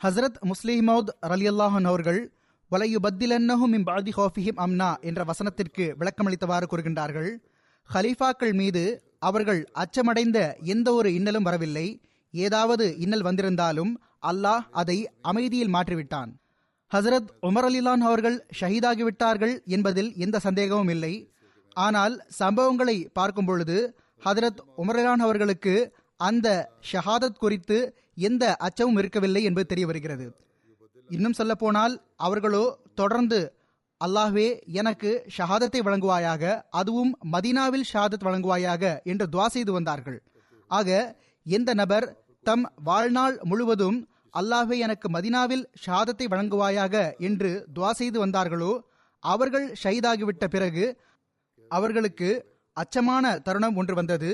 [0.03, 2.36] ஹசரத் முஸ்லிமௌத் ரலியல்லாஹன் அவர்கள்
[2.71, 7.29] வலையுபத்திலன்னஹும் இம் பாதி ஹோஃபிஹிம் அம்னா என்ற வசனத்திற்கு விளக்கமளித்தவாறு கூறுகின்றார்கள்.
[7.93, 12.01] ஹலீஃபாக்கள் மீது அவர்கள் அச்சமடைந்த எந்த ஒரு இன்னலும் வரவில்லை.
[12.31, 16.31] ஏதாவது இன்னல் வந்திருந்தாலும் அல்லாஹ் அதை அமைதியில் மாற்றிவிட்டான்.
[16.91, 21.13] ஹசரத் உமர் அலிலான் அவர்கள் ஷஹீதாகிவிட்டார்கள் என்பதில் எந்த சந்தேகமும் இல்லை.
[21.73, 23.77] ஆனால் சம்பவங்களை பார்க்கும் பொழுது
[24.25, 30.27] ஹதரத் உமரலான் அவர்களுக்கு அந்த ஷஹாதத் குறித்து எந்த அச்சமும் இருக்கவில்லை என்பது தெரிய வருகிறது.
[31.15, 31.93] இன்னும் சொல்ல போனால்
[32.25, 32.63] அவர்களோ
[32.99, 33.39] தொடர்ந்து
[34.01, 34.47] அல்லாஹ்வே
[34.79, 36.43] எனக்கு ஷஹாதத்தை வழங்குவாயாக
[36.79, 40.19] அதுவும் மதீனாவில் ஷஹாதத் வழங்குவாயாக என்று துவா செய்து வந்தார்கள்.
[40.71, 40.89] ஆக
[41.45, 42.07] எந்த நபர்
[42.45, 43.97] தம் வாழ்நாள் முழுவதும்
[44.33, 46.95] அல்லாஹ்வே எனக்கு மதினாவில் ஷஹாதத்தை வழங்குவாயாக
[47.27, 48.71] என்று துவா செய்து வந்தார்களோ
[49.23, 50.85] அவர்கள் ஷஹீதாகிவிட்ட பிறகு
[51.71, 52.29] அவர்களுக்கு
[52.77, 54.31] அச்சமான தருணம் ஒன்று வந்தது.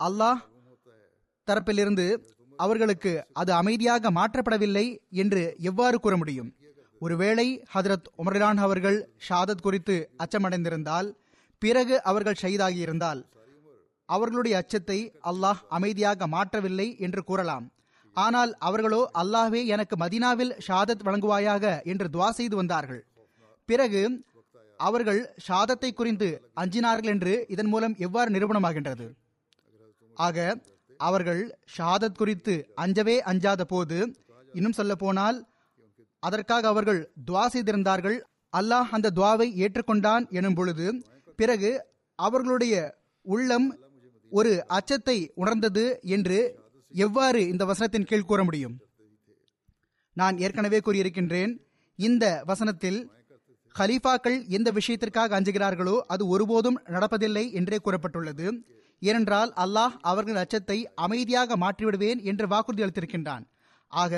[0.00, 0.40] அல்லாஹ்
[1.48, 2.06] தரப்பிலிருந்து
[2.64, 4.86] அவர்களுக்கு அது அமைதியாக மாற்றப்படவில்லை
[5.22, 6.50] என்று எவ்வாறு கூற முடியும்?
[7.00, 11.08] ஒருவேளை ஹதரத் உமர்லான் அவர்கள் ஷாதத் குறித்து அச்சமடைந்திருந்தால்
[11.62, 13.20] பிறகு அவர்கள் ஷஹீதாகி இருந்தால்
[14.08, 14.98] அவர்களுடைய அச்சத்தை
[15.30, 17.66] அல்லாஹ் அமைதியாக மாற்றவில்லை என்று கூறலாம்.
[18.16, 23.02] ஆனால் அவர்களோ அல்லாஹ்வே எனக்கு மதினாவில் ஷாதத் வழங்குவாயாக என்று துவா செய்து வந்தார்கள்.
[23.68, 24.02] பிறகு
[24.80, 26.28] அவர்கள் ஷாதத்தை குறித்து
[26.62, 29.06] அஞ்சினார்கள் என்று இதன் மூலம் எவ்வாறு நிரூபணமாகின்றது?
[30.16, 30.36] ஆக
[30.96, 31.42] அவர்கள்
[31.76, 33.98] ஷஹாதத் குறித்து அஞ்சவே அஞ்சாத போது
[34.52, 35.38] இன்னும் சொல்ல போனால்
[36.22, 38.18] அதற்காக அவர்கள் துவா செய்திருந்தார்கள்.
[38.52, 40.86] அல்லாஹ் அந்த துவாவை ஏற்றுக்கொண்டான் எனும் பொழுது
[41.38, 41.70] பிறகு
[42.18, 42.74] அவர்களுடைய
[43.26, 43.68] உள்ளம்
[44.32, 45.84] ஒரு அச்சத்தை உணர்ந்தது
[46.16, 46.38] என்று
[46.94, 48.76] எவ்வாறு இந்த வசனத்தின் கீழ் கூற முடியும்?
[50.12, 51.52] நான் ஏற்கனவே கூறியிருக்கின்றேன்
[51.98, 52.98] இந்த வசனத்தில்
[53.74, 58.46] ஹலீஃபாக்கள் எந்த விஷயத்திற்காக அஞ்சுகிறார்களோ அது ஒருபோதும் நடப்பதில்லை என்றே கூறப்பட்டுள்ளது.
[59.02, 63.44] ஏனென்றால் அல்லாஹ் அவர்கள் அச்சத்தை அமைதியாக மாற்றிவிடுவேன் என்று வாக்குறுதி அளித்திருக்கின்றான்.
[63.92, 64.14] ஆக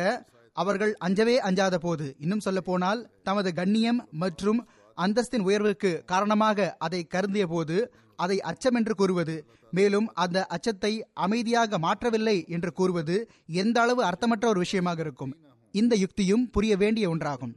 [0.56, 4.60] அவர்கள் அஞ்சவே அஞ்சாத போது இன்னும் சொல்ல போனால் தமது கண்ணியம் மற்றும்
[4.98, 7.76] அந்தஸ்தின் உயர்வுக்கு காரணமாக அதை கருந்திய போது
[8.18, 9.36] அதை அச்சம் என்று கூறுவது
[9.70, 10.92] மேலும் அந்த அச்சத்தை
[11.24, 13.16] அமைதியாக மாற்றவில்லை என்று கூறுவது
[13.62, 15.32] எந்த அளவு அர்த்தமற்ற ஒரு விஷயமாக இருக்கும்.
[15.74, 17.54] இந்த யுக்தியும் புரிய வேண்டிய ஒன்றாகும்.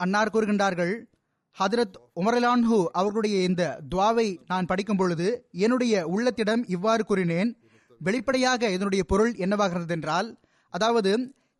[0.00, 0.94] அன்னார் கூறுகின்றார்கள்
[1.58, 7.50] ஹதரத் உமரலான்ஹு அவர்களுடைய இந்த துவாவை நான் படிக்கும் பொழுது என்னுடைய உள்ளத்திடம் இவ்வாறு கூறினேன்
[8.00, 10.28] வெளிப்படையாக இதனுடைய பொருள் என்னவாகிறது என்றால்
[10.72, 11.12] அதாவது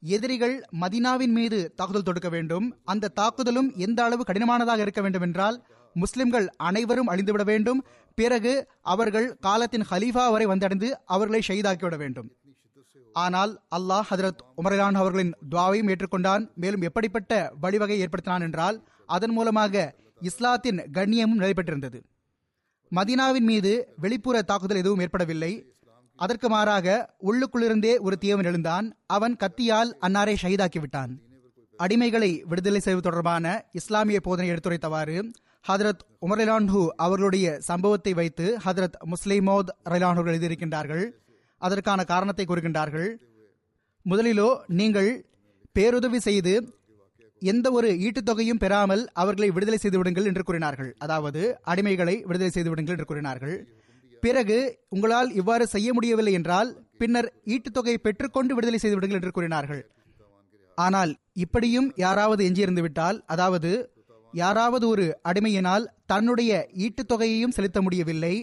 [0.03, 5.57] எதிரிகள் மதினாவின் மீது தாக்குதல் தொடுக்க வேண்டும் அந்த தாக்குதலும் எந்த அளவு கடினமானதாக இருக்க வேண்டும் என்றால்
[5.97, 7.81] முஸ்லிம்கள் அனைவரும் அழிந்துவிட வேண்டும்
[8.15, 12.29] பிறகு அவர்கள் காலத்தின் ஹலீஃபா வரை வந்தடைந்து அவர்களை ஷெய்தாக்கிவிட வேண்டும்.
[13.15, 19.85] ஆனால் அல்லாஹ் ஹதரத் உமரலான் அவர்களின் துவாவையும் ஏற்றுக்கொண்டான் மேலும் எப்படிப்பட்ட வழிவகை ஏற்படுத்தினான் என்றால் அதன் மூலமாக
[20.21, 22.01] இஸ்லாத்தின் கண்ணியமும் நடைபெற்றிருந்தது
[22.93, 25.53] மதீனாவின் மீது வெளிப்புற தாக்குதல் எதுவும் ஏற்படவில்லை.
[26.19, 26.89] அதற்கு மாறாக
[27.29, 28.87] உள்ளுக்குள்ளிருந்தே ஒரு தீவன் எழுந்தான்.
[29.07, 31.13] அவன் கத்தியால் அன்னாரை ஷஹீதாக்கி விட்டான்
[31.79, 35.17] அடிமைகளை விடுதலை செய்வது தொடர்பான இஸ்லாமிய போதனை எடுத்துரைத்தவாறு
[35.69, 41.05] ஹதரத் உமர்லான்ஹு அவர்களுடைய சம்பவத்தை வைத்து ஹதரத் முஸ்லிமோத் ரிலான்ஹு எழுதியிருக்கின்றார்கள்.
[41.61, 43.11] அதற்கான காரணத்தை கூறுகின்றார்கள்.
[44.07, 44.49] முதலிலோ
[44.81, 45.11] நீங்கள்
[45.73, 46.55] பேருதவி செய்து
[47.51, 50.91] எந்த ஒரு ஈட்டுத்தொகையும் பெறாமல் அவர்களை விடுதலை செய்து விடுங்கள் என்று கூறினார்கள்.
[51.05, 51.41] அதாவது
[51.73, 53.57] அடிமைகளை விடுதலை செய்து விடுங்கள் என்று கூறினார்கள்.
[54.23, 54.59] பிறகு
[54.95, 59.83] உங்களால் இவ்வாறு செய்ய முடியவில்லை என்றால் பின்னர் ஈட்டுத்தொகை பெற்றுக்கொண்டு விடுதலை செய்து விடுங்கள் என்று கூறினார்கள்.
[60.79, 61.13] ஆனால்
[61.45, 63.73] இப்படியும் யாராவது எஞ்சியிருந்து விட்டால் அதாவது
[64.33, 66.53] யாராவது ஒரு அடிமையினால் தன்னுடைய
[66.87, 68.35] ஈட்டுத்தொகையையும் செலுத்த முடியவில்லை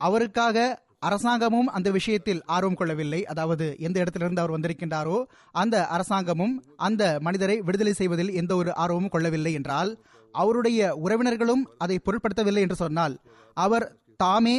[0.00, 0.56] அவருக்காக
[1.02, 3.20] அரசாங்கமும் அந்த விஷயத்தில் ஆர்வம் கொள்ளவில்லை.
[3.24, 5.18] அதாவது எந்த இடத்திலிருந்து அவர் வந்திருக்கின்றாரோ
[5.52, 9.92] அந்த அரசாங்கமும் அந்த மனிதரை விடுதலை செய்வதில் எந்த ஒரு ஆர்வமும் கொள்ளவில்லை என்றால்
[10.34, 13.14] அவருடைய உறவினர்களும் அதை பொருட்படுத்தவில்லை என்று சொன்னால்
[13.56, 14.56] அவர் தாமே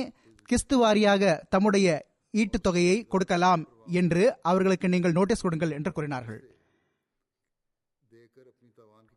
[0.50, 1.88] கிஸ்து வாரியாக தம்முடைய
[2.34, 3.62] ஈட்டுத் தொகையை கொடுக்கலாம்
[4.00, 6.42] என்று அவர்களுக்கு நீங்கள் நோட்டீஸ் கொடுங்கள் என்று கூறினார்கள்.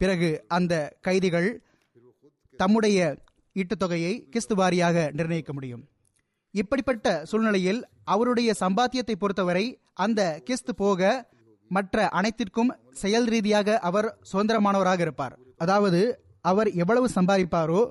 [0.01, 1.49] பிறகு அந்த கைதிகள்
[2.57, 2.99] தம்முடைய
[3.53, 5.85] ஈட்டுத் தொகையை கிஸ்து வாரியாக நிர்ணயிக்க முடியும்.
[6.61, 9.65] இப்படிப்பட்ட சூழ்நிலையில் அவருடைய சம்பாத்தியத்தை பொறுத்தவரை
[10.05, 11.01] அந்த கிஸ்து போக
[11.71, 12.71] மற்ற அனைத்திற்கும்
[13.03, 15.35] செயல் ரீதியாக அவர் சுதந்திரமானவராக இருப்பார்.
[15.57, 16.01] அதாவது
[16.51, 17.83] அவர் எவ்வளவு சம்பாதிப்பாரோ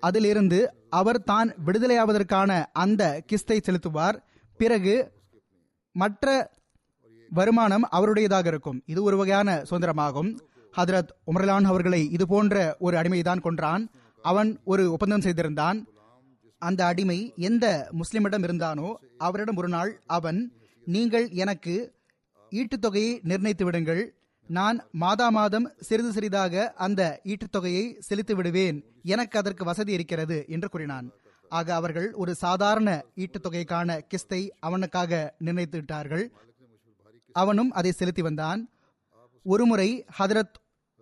[0.00, 0.58] அதிலிருந்து
[1.00, 4.16] அவர் தான் விடுதலையாவதற்கான அந்த கிஸ்தை செலுத்துவார்.
[4.60, 4.94] பிறகு
[5.92, 6.26] மற்ற
[7.30, 8.78] வருமானம் அவருடையதாக இருக்கும்.
[8.86, 10.30] இது ஒரு வகையான சுதந்திரமாகும்.
[10.76, 13.84] ஹதரத் உமர்லான் அவர்களை இது போன்ற ஒரு அடிமைதான் கொன்றான்.
[14.24, 15.78] அவன் ஒரு ஒப்பந்தம் செய்திருந்தான்.
[16.66, 17.66] அந்த அடிமை எந்த
[18.00, 18.88] முஸ்லிமிடம் இருந்தானோ
[19.26, 20.40] அவரிடம் ஒரு நாள் அவன்
[20.86, 21.74] நீங்கள் எனக்கு
[22.50, 24.02] ஈட்டுத்தொகையை நிர்ணயித்து விடுங்கள்.
[24.48, 28.78] நான் மாதா மாதம் சிறிது சிறிதாக அந்த ஈட்டுத்தொகையை செலுத்தி விடுவேன்.
[29.14, 31.06] எனக்கு அதற்கு வசதி இருக்கிறது என்று கூறினான்.
[31.48, 36.24] ஆக அவர்கள் ஒரு சாதாரண ஈட்டுத்தொகைக்கான கிஸ்தை அவனுக்காக நிர்ணயித்து விட்டார்கள்.
[37.36, 38.60] அவனும் அதை செலுத்தி வந்தான்.
[39.46, 40.56] ஒருமுறை ஹதரத்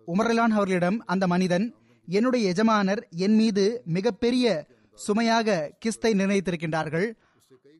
[0.07, 1.65] உமர்லான் அவர்களிடம் அந்த மனிதன்
[2.07, 3.65] என்னுடைய எஜமானர் என் மீது
[3.97, 4.45] மிகப்பெரிய
[5.07, 7.07] சுமையாக கிஸ்தை நிர்ணயித்திருக்கின்றார்கள்.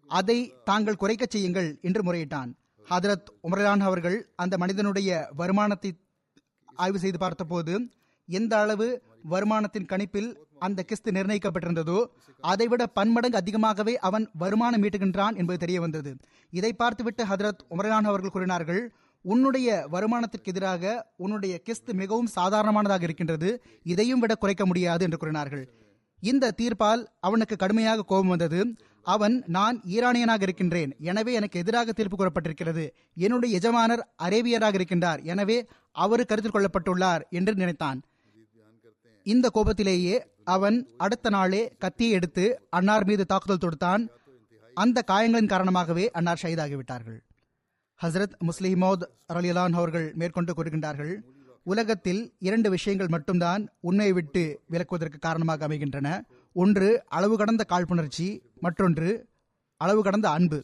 [0.10, 0.38] அதை
[0.70, 2.52] தாங்கள் குறைக்கச் செய்யுங்கள் என்று முறையிட்டான்.
[2.90, 5.10] ஹதரத் உமர்லான் அவர்கள் அந்த மனிதனுடைய
[5.42, 5.92] வருமானத்தை
[6.76, 7.74] ஆய்வு செய்து பார்த்தபோது
[8.30, 8.88] எந்த அளவு
[9.32, 10.30] வருமானத்தின் கணிப்பில்
[10.66, 12.00] அந்த கிஸ்து நிர்ணயிக்கப்பட்டிருந்ததோ
[12.44, 16.12] அதைவிட பன்மடங்கு அதிகமாகவே அவன் வருமானம் ஈட்டுகின்றான் என்பது தெரிய வந்தது
[16.54, 18.82] இதை பார்த்துவிட்டு ஹதரத் உமரான் அவர்கள் கூறினார்கள்
[19.26, 20.84] உன்னுடைய வருமானத்திற்கு எதிராக
[21.18, 23.50] உன்னுடைய கிஸ்து மிகவும் சாதாரணமானதாக இருக்கின்றது.
[23.84, 25.66] இதையும் விட குறைக்க முடியாது என்று கூறினார்கள்.
[26.20, 28.76] இந்த தீர்ப்பால் அவனுக்கு கடுமையாக கோபம் வந்தது.
[29.02, 30.96] அவன் நான் ஈரானியனாக இருக்கின்றேன்.
[31.00, 32.86] எனவே எனக்கு எதிராக தீர்ப்பு கூறப்பட்டிருக்கிறது.
[33.14, 35.24] என்னுடைய எஜமானர் அரேபியராக இருக்கின்றார்.
[35.24, 35.58] எனவே
[35.92, 38.02] அவர் கருத்தில் கொள்ளப்பட்டுள்ளார் என்று நினைத்தான்.
[39.24, 44.04] இந்த கோபத்திலேயே அவன் அடுத்த நாளே கத்தியை எடுத்து அன்னார் மீது தாக்குதல் தொடுத்தான்.
[44.74, 47.18] அந்த காயங்களின் காரணமாகவே அன்னார் ஷஹீதாகிவிட்டார்கள்
[48.02, 49.04] ஹசரத் முஸ்லிமோத்
[49.34, 51.14] ரலிலான் அவர்கள் மேற்கொண்டு கூறுகின்றார்கள்
[51.72, 56.08] உலகத்தில் இரண்டு விஷயங்கள் மட்டும்தான் உண்மையை விட்டு விலக்குவதற்கு காரணமாக அமைகின்றன.
[56.54, 58.28] ஒன்று அளவு கடந்த காழ்ப்புணர்ச்சி.
[58.60, 59.10] மற்றொன்று
[59.82, 60.60] அளவு கடந்த அன்பு.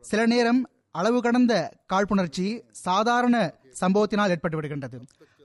[0.00, 0.60] சில நேரம்
[0.90, 1.52] அளவு கடந்த
[1.92, 2.46] காழ்ப்புணர்ச்சி
[2.86, 3.36] சாதாரண
[3.80, 4.98] சம்பவத்தினால் ஏற்பட்டு விடுகின்றது.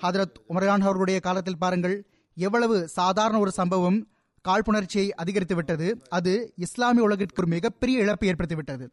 [0.03, 1.95] ஹதரத் உமரான் அவர்களுடைய காலத்தில் பாருங்கள்
[2.47, 3.99] எவ்வளவு சாதாரண ஒரு சம்பவம்
[4.45, 5.87] காழ்ப்புணர்ச்சியை அதிகரித்து விட்டது.
[6.09, 6.33] அது
[6.65, 8.87] இஸ்லாமிய உலகிற்கு ஒரு மிகப்பெரிய இழப்பை ஏற்படுத்திவிட்டது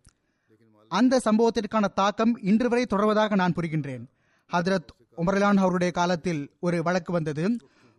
[0.89, 4.05] அந்த சம்பவத்திற்கான தாக்கம் இன்று வரை தொடர்வதாக நான் புரிகின்றேன்.
[4.53, 7.45] ஹதரத் உமர்லான் அவருடைய காலத்தில் ஒரு வழக்கு வந்தது.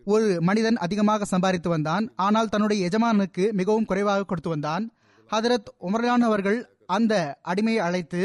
[0.05, 2.05] ஒரு மனிதன் அதிகமாக சம்பாதித்து வந்தான்.
[2.15, 4.83] ஆனால் தன்னுடைய எஜமானுக்கு மிகவும் குறைவாக கொடுத்து வந்தான்.
[5.29, 7.13] ஹதரத் உமர்லான் அவர்கள் அந்த
[7.43, 8.21] அடிமையை அழைத்து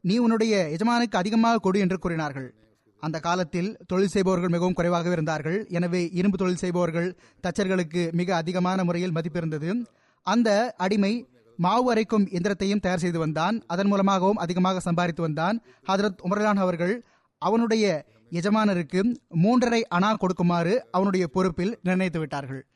[0.00, 2.48] நீ உன்னுடைய எஜமானுக்கு அதிகமாக கொடு என்று கூறினார்கள்.
[3.02, 5.58] அந்த காலத்தில் தொழில் செய்பவர்கள் மிகவும் குறைவாகவே இருந்தார்கள்.
[5.68, 7.08] எனவே இரும்பு தொழில் செய்பவர்கள்
[7.44, 9.70] தச்சர்களுக்கு மிக அதிகமான முறையில் மதிப்பு இருந்தது.
[10.26, 11.12] அந்த அடிமை
[11.58, 13.56] மாவு அரைக்கும் எந்திரத்தையும் தயார் செய்து வந்தான்.
[13.66, 15.56] அதன் மூலமாகவும் அதிகமாக சம்பாதித்து வந்தான்.
[15.88, 16.94] ஹதரத் உமர்லான் அவர்கள்
[17.42, 17.84] அவனுடைய
[18.30, 22.66] எஜமானருக்கு மூன்றரை அணா கொடுக்குமாறு அவனுடைய பொறுப்பில் நிர்ணயித்து விட்டார்கள்.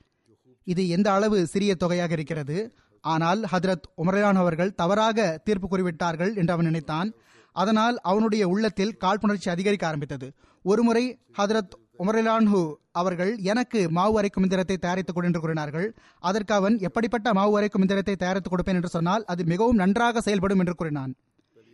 [0.65, 2.75] இது எந்த அளவு சிறிய தொகையாக இருக்கிறது?
[3.01, 7.13] ஆனால் ஹதரத் உமரான் அவர்கள் தவறாக தீர்ப்பு கூறிவிட்டார்கள் என்று அவன் நினைத்தான்.
[7.53, 10.33] அதனால் அவனுடைய உள்ளத்தில் காழ்ப்புணர்ச்சி அதிகரிக்க ஆரம்பித்தது.
[10.63, 15.95] ஒருமுறை ஹதரத் உமரிலான்ஹு அவர்கள் எனக்கு மாவு அரைக்கும் இந்திரத்தை தயாரித்துக் கொடு என்று கூறினார்கள்.
[16.19, 20.75] அதற்கு அவன் எப்படிப்பட்ட மாவு அரைக்கும் இந்திரத்தை தயாரித்துக் கொடுப்பேன் என்று சொன்னால் அது மிகவும் நன்றாக செயல்படும் என்று
[20.75, 21.15] கூறினான்.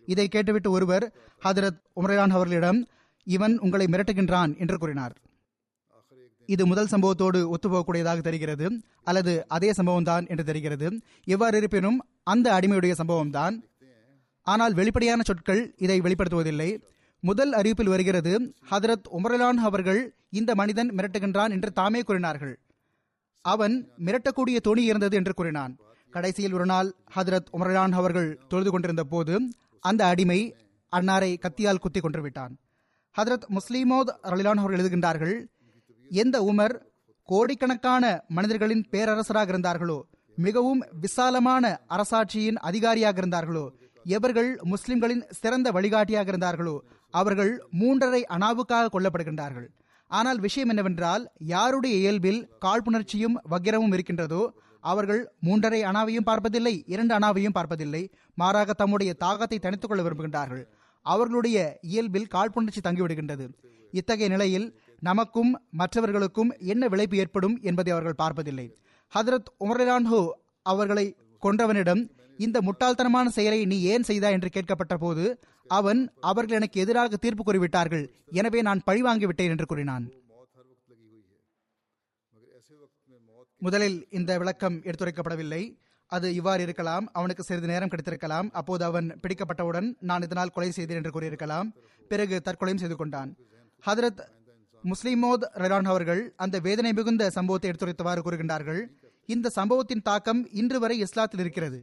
[0.06, 1.12] இதை கேட்டுவிட்டு ஒருவர்
[1.44, 2.86] ஹதரத் உமரிலான் அவர்களிடம்
[3.34, 5.14] இவன் உங்களை மிரட்டுகின்றான் என்று கூறினார்.
[6.48, 8.66] இது முதல் சம்பவத்தோடு ஒத்துப்போகக்கூடியதாக தெரிகிறது
[9.08, 10.86] அல்லது அதே சம்பவம் தான் என்று தெரிகிறது.
[11.34, 11.98] எவ்வாறு இருப்பினும்
[12.32, 13.56] அந்த அடிமையுடைய சம்பவம் தான்
[14.46, 16.70] ஆனால் வெளிப்படையான சொற்கள் இதை வெளிப்படுத்துவதில்லை.
[17.22, 18.32] முதல் அறிவிப்பில் வருகிறது
[18.70, 20.00] ஹதரத் உமரலான் அவர்கள்
[20.38, 22.54] இந்த மனிதன் மிரட்டுகின்றான் என்று தாமே கூறினார்கள்.
[23.44, 23.74] அவன்
[24.06, 25.74] மிரட்டக்கூடிய துணி இருந்தது என்று கூறினான்.
[26.12, 29.34] கடைசியில் ஒரு நாள் ஹதரத் உமரலான் அவர்கள் தொழுது கொண்டிருந்த போது
[29.84, 30.40] அந்த அடிமை
[30.92, 32.54] அன்னாரை கத்தியால் குத்தி கொன்று விட்டான்.
[33.16, 35.34] ஹதரத் முஸ்லீமோத் ரலிலான் அவர்கள் எழுதுகின்றார்கள்
[36.10, 36.74] எந்த உமர்
[37.28, 39.98] கோடிக்கணக்கான மனிதர்களின் பேரரசராக இருந்தார்களோ
[40.36, 43.64] மிகவும் விசாலமான அரசாட்சியின் அதிகாரியாக இருந்தார்களோ
[44.06, 46.76] எவர்கள் முஸ்லிம்களின் சிறந்த வழிகாட்டியாக இருந்தார்களோ
[47.14, 49.68] அவர்கள் மூன்றரை அணாவுக்காக கொல்லப்படுகின்றார்கள்.
[50.10, 54.42] ஆனால் விஷயம் என்னவென்றால் யாருடைய இயல்பில் காழ்ப்புணர்ச்சியும் வக்கிரமும் இருக்கின்றதோ
[54.84, 58.02] அவர்கள் மூன்றரை அணாவையும் பார்ப்பதில்லை இரண்டு அணாவையும் பார்ப்பதில்லை
[58.34, 60.64] மாறாக தம்முடைய தாகத்தை தனித்துக் கொள்ள விரும்புகின்றார்கள்.
[61.06, 63.46] அவர்களுடைய இயல்பில் காழ்ப்புணர்ச்சி தங்கிவிடுகின்றது
[63.92, 64.66] இத்தகைய நிலையில்
[65.00, 68.66] நமக்கும் மற்றவர்களுக்கும் என்ன விளைவு ஏற்படும் என்பதை அவர்கள் பார்ப்பதில்லை.
[69.12, 70.22] ஹதரத் உமரான்ஹோ
[70.66, 71.06] அவர்களை
[71.42, 72.02] கொன்றவனிடம்
[72.38, 75.24] இந்த முட்டாள்தனமான செயலை நீ ஏன் செய்தாய் என்று கேட்கப்பட்ட போது
[75.70, 78.04] அவன் அவர்கள் எனக்கு எதிராக தீர்ப்பு கூறிவிட்டார்கள்
[78.40, 80.04] எனவே நான் பழி வாங்கிவிட்டேன் என்று கூறினான்.
[83.62, 85.62] முதலில் இந்த விளக்கம் எடுத்துரைக்கப்படவில்லை.
[86.16, 87.04] அது இவ்வாறு இருக்கலாம்.
[87.18, 88.48] அவனுக்கு சிறிது நேரம் கிடைத்திருக்கலாம்.
[88.60, 91.68] அப்போது அவன் பிடிக்கப்பட்டவுடன் நான் இதனால் கொலை செய்தேன் என்று கூறியிருக்கலாம்.
[92.10, 93.30] பிறகு தற்கொலையும் செய்து கொண்டான்.
[93.84, 94.22] ஹதரத்
[94.84, 98.82] முஸ்லிமோத் ரெடான் அவர்கள் அந்த வேதனை மிகுந்த சம்பவத்தை எடுத்துரைத்தவாறு கூறுகின்றார்கள்.
[99.28, 101.78] இந்த சம்பவத்தின் தாக்கம் இன்று வரை இஸ்லாத்தில் இருக்கிறது.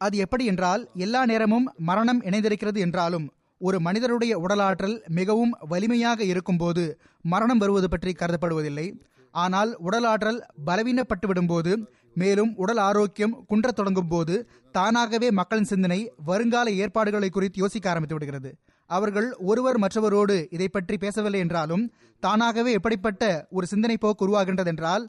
[0.00, 3.26] அது எப்படி என்றால் எல்லா நேரமும் மரணம் இணைந்திருக்கிறது என்றாலும்
[3.60, 6.84] ஒரு மனிதருடைய உடலாற்றல் மிகவும் வலிமையாக இருக்கும்போது
[7.32, 8.86] மரணம் வருவது பற்றி கருதப்படுவதில்லை.
[9.34, 11.72] ஆனால் உடலாற்றல் பலவீனப்பட்டு விடும்போது
[12.14, 18.58] மேலும் உடல் ஆரோக்கியம் குன்றத் தொடங்கும் போது தானாகவே மக்களின் சிந்தனை வருங்கால ஏற்பாடுகளை குறித்து யோசிக்க ஆரம்பித்து விடுகிறது.
[18.86, 25.04] அவர்கள் ஒருவர் மற்றவரோடு இதை பற்றி பேசவில்லை என்றாலும் தானாகவே எப்படிப்பட்ட ஒரு சிந்தனை போக்கு உருவாகின்றதென்றால்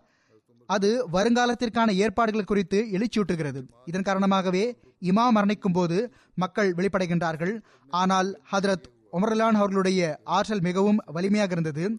[0.65, 3.61] அது வருங்காலத்திற்கான ஏற்பாடுகள் குறித்து எழுச்சியூட்டுகிறது.
[3.85, 7.59] இதன் காரணமாகவே இமா மரணிக்கும் போது மக்கள் வெளிப்படைகின்றார்கள்.
[7.89, 11.97] ஆனால் ஹதரத் உமர்லான் அவர்களுடைய ஆற்றல் மிகவும் வலிமையாக இருந்தது.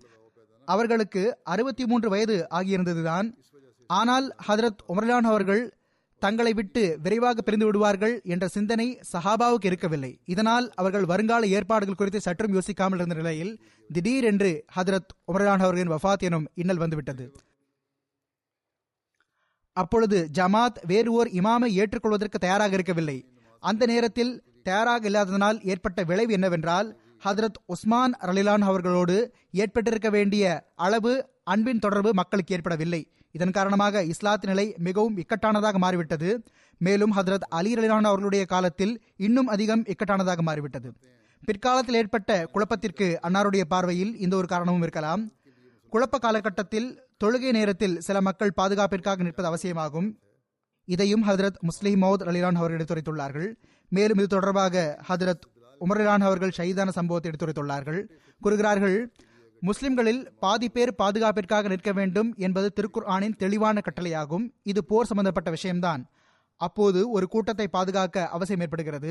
[0.65, 3.33] அவர்களுக்கு அறுபத்தி மூன்று வயது ஆகியிருந்ததுதான்.
[3.87, 5.75] ஆனால் ஹதரத் உமர்லான் அவர்கள்
[6.19, 10.21] தங்களை விட்டு விரைவாக பிரிந்து விடுவார்கள் என்ற சிந்தனை சஹாபாவுக்கு இருக்கவில்லை.
[10.25, 13.63] இதனால் அவர்கள் வருங்கால ஏற்பாடுகள் குறித்து சற்றும் யோசிக்காமல் இருந்த நிலையில்
[13.93, 17.33] திடீரென்று ஹதரத் உமர்லான் அவர்களின் வஃத் எனும் இன்னல் வந்துவிட்டது.
[19.73, 23.29] அப்பொழுது ஜமாத் வேறு ஓர் இமாமை ஏற்றுக்கொள்வதற்கு தயாராக இருக்கவில்லை.
[23.59, 31.79] அந்த நேரத்தில் தயாராக இல்லாததனால் ஏற்பட்ட விளைவு என்னவென்றால் ஹதரத் உஸ்மான் ரலிலான் அவர்களோடு ஏற்பட்டிருக்க வேண்டிய அளவு அன்பின்
[31.79, 33.13] தொடர்பு மக்களுக்கு ஏற்படவில்லை.
[33.35, 36.29] இதன் காரணமாக இஸ்லாத்து நிலை மிகவும் இக்கட்டானதாக மாறிவிட்டது.
[36.79, 40.93] மேலும் ஹதரத் அலி ரலிலான் அவர்களுடைய காலத்தில் இன்னும் அதிகம் இக்கட்டானதாக மாறிவிட்டது.
[41.45, 45.31] பிற்காலத்தில் ஏற்பட்ட குழப்பத்திற்கு அன்னாருடைய பார்வையில் இந்த ஒரு காரணமும் இருக்கலாம்.
[45.93, 46.89] குழப்ப காலகட்டத்தில்
[47.25, 50.09] தொழுகை நேரத்தில் சில மக்கள் பாதுகாப்பிற்காக நிற்பது அவசியமாகும்.
[50.89, 53.51] இதையும் ஹதரத் முஸ்லிம் மௌத் அலிலான் அவர்கள் எடுத்துரைத்துள்ளார்கள்.
[53.89, 55.45] மேலும் இது தொடர்பாக ஹதரத்
[55.81, 58.01] உமர்லான் அவர்கள் ஷஹீதான சம்பவத்தை எடுத்துரைத்துள்ளார்கள்.
[58.41, 58.99] கூறுகிறார்கள்
[59.67, 64.45] முஸ்லிம்களில் பாதி பேர் பாதுகாப்பிற்காக நிற்க வேண்டும் என்பது திருக்குர் ஆனின் தெளிவான கட்டளையாகும்.
[64.71, 66.03] இது போர் சம்பந்தப்பட்ட விஷயம்தான்.
[66.61, 69.11] அப்போது ஒரு கூட்டத்தை பாதுகாக்க அவசியம் ஏற்படுகிறது.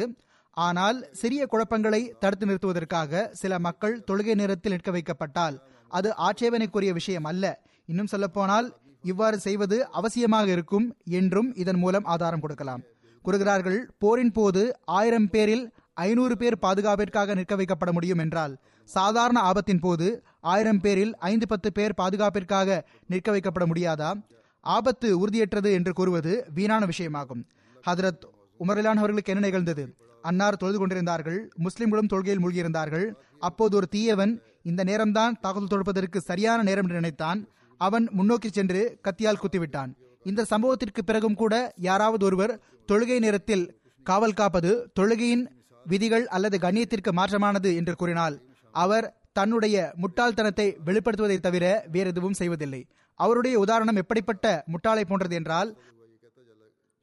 [0.58, 5.56] ஆனால் சிறிய குழப்பங்களை தடுத்து நிறுத்துவதற்காக சில மக்கள் தொழுகை நேரத்தில் நிற்க வைக்கப்பட்டால்
[5.92, 7.46] அது ஆட்சேபனைக்குரிய விஷயம் அல்ல.
[7.90, 8.68] இன்னும் சொல்லப்போனால்
[9.04, 10.86] இவ்வாறு செய்வது அவசியமாக இருக்கும்
[11.20, 12.84] என்றும் இதன் மூலம் ஆதாரம் கொடுக்கலாம்.
[13.26, 14.62] கூறுகிறார்கள் போரின் போது
[15.00, 15.66] ஆயிரம் பேரில்
[16.08, 21.94] ஐநூறு பேர் பாதுகாப்பிற்காக நிற்க வைக்கப்பட முடியும் என்றால் சாதாரண ஆபத்தின் போது ஆயிரம் பேரில் ஐந்து பத்து பேர்
[21.94, 24.24] பாதுகாப்பிற்காக நிற்க வைக்கப்பட முடியாதா?
[24.60, 27.44] ஆபத்து உறுதியற்றது என்று கூறுவது வீணான விஷயமாகும்.
[27.88, 28.24] ஹதரத்
[28.60, 29.96] உமரிலான் அவர்களுக்கு என்ன நிகழ்ந்தது?
[30.22, 33.14] அன்னார் தொழுது கொண்டிருந்தார்கள் முஸ்லிம்களும் தொழுகையில் மூழ்கியிருந்தார்கள்.
[33.40, 37.48] அப்போது ஒரு தீயவன் இந்த நேரம்தான் தாக்குதல் தொடுப்பதற்கு சரியான நேரம் என்று நினைத்தான்.
[37.78, 39.92] அவன் முன்னோக்கி சென்று கத்தியால் குத்திவிட்டான்.
[40.24, 42.60] இந்த சம்பவத்திற்கு பிறகும் கூட யாராவது ஒருவர்
[42.92, 45.46] தொழுகை நேரத்தில் காவல் காப்பது தொழுகையின்
[45.86, 48.36] விதிகள் அல்லது கண்ணியத்திற்கு மாற்றமானது என்று கூறினால்
[48.74, 49.08] அவர்
[49.38, 52.82] தன்னுடைய முட்டாள்தனத்தை வெளிப்படுத்துவதை தவிர வேறு எதுவும் செய்வதில்லை.
[53.20, 55.70] அவருடைய உதாரணம் எப்படிப்பட்ட முட்டாளை போன்றது என்றால்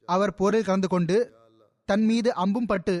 [0.07, 1.17] அவர் போரில் கலந்து கொண்டு
[1.89, 2.95] தன் மீது அம்பும் பட்டு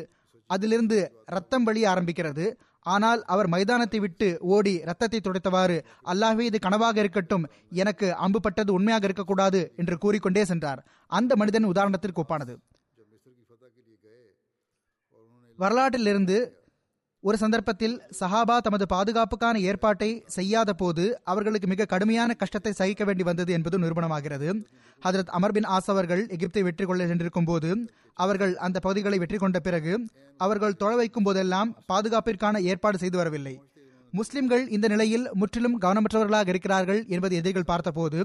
[0.49, 0.97] அதிலிருந்து
[1.35, 2.45] ரத்தம் வழிய ஆரம்பிக்கிறது.
[2.85, 5.77] ஆனால் அவர் மைதானத்தை விட்டு ஓடி ரத்தத்தை துடைத்தவாறு
[6.11, 7.45] அல்லாஹே இது கனவாக இருக்கட்டும்
[7.81, 10.81] எனக்கு அம்பு பட்டது உண்மையாக இருக்கக்கூடாது என்று கூறிக்கொண்டே சென்றார்.
[11.11, 12.55] அந்த மனிதன் உதாரணத்திற்கு ஒப்பானது.
[15.59, 16.37] வரலாற்றிலிருந்து
[17.23, 23.51] ஒரு சந்தர்ப்பத்தில் சஹாபா தமது பாதுகாப்புக்கான ஏற்பாட்டை செய்யாத போது அவர்களுக்கு மிக கடுமையான கஷ்டத்தை சகிக்க வேண்டி வந்தது
[23.57, 24.47] என்பது நிரூபணமாகிறது.
[25.01, 27.69] ஹதரத் அமர் பின் ஆஸ் அவர்கள் எகிப்தை வெற்றி கொள்ள சென்றிருக்கும் போது
[28.23, 29.93] அவர்கள் அந்த பகுதிகளை வெற்றி கொண்ட பிறகு
[30.39, 33.55] அவர்கள் தொலை வைக்கும் போதெல்லாம் பாதுகாப்பிற்கான ஏற்பாடு செய்து வரவில்லை.
[34.13, 38.21] முஸ்லிம்கள் இந்த நிலையில் முற்றிலும் கவனமற்றவர்களாக இருக்கிறார்கள் என்பதை எதிரிகள் பார்த்தபோது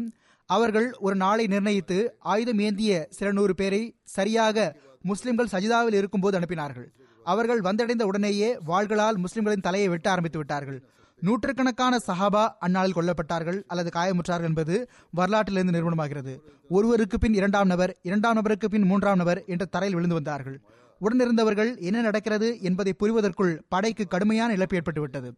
[0.51, 1.99] அவர்கள் ஒரு நாளை நிர்ணயித்து
[2.32, 3.82] ஆயுதம் ஏந்திய சில நூறு பேரை
[4.16, 4.74] சரியாக
[5.05, 6.88] முஸ்லிம்கள் சஜிதாவில் இருக்கும்போது அனுப்பினார்கள்.
[7.33, 10.79] அவர்கள் வந்தடைந்த உடனேயே வாள்களால் முஸ்லிம்களின் தலையை வெட்ட ஆரம்பித்து விட்டார்கள்.
[11.22, 14.74] நூற்றுக்கணக்கான சஹாபா அந்நாளில் கொல்லப்பட்டார்கள் அல்லது காயமுற்றார்கள் என்பது
[15.16, 16.33] வரலாற்றிலிருந்து நிறுவனமாகிறது
[16.68, 20.59] ஒருவருக்கு பின் இரண்டாம் நபர் இரண்டாம் நபருக்கு பின் மூன்றாம் நபர் என்ற தரையில் விழுந்து வந்தார்கள்.
[21.01, 25.31] உடனிருந்தவர்கள் என்ன நடக்கிறது என்பதை புரிவதற்குள் படைக்கு கடுமையான இழப்பு ஏற்பட்டுவிட்டது.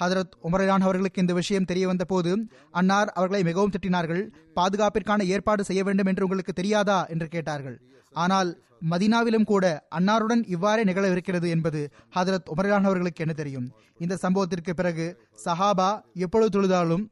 [0.00, 4.22] ஹதரத் உமரான் அவர்களுக்கு இந்த விஷயம் தெரிய வந்த போது அன்னார் அவர்களை மிகவும் திட்டினார்கள்
[4.54, 7.06] பாதுகாப்பிற்கான ஏற்பாடு செய்ய வேண்டும் என்று உங்களுக்கு தெரியாதா?
[7.06, 7.80] என்று கேட்டார்கள்.
[8.12, 13.72] ஆனால் மதினாவிலும் கூட அன்னாருடன் இவ்வாறே நிகழவிருக்கிறது என்பது ஹதரத் உமரான் அவர்களுக்கு என்ன தெரியும்?
[13.98, 17.04] இந்த சம்பவத்திற்கு பிறகு சஹாபா எப்பொழுது தொழுதாலும்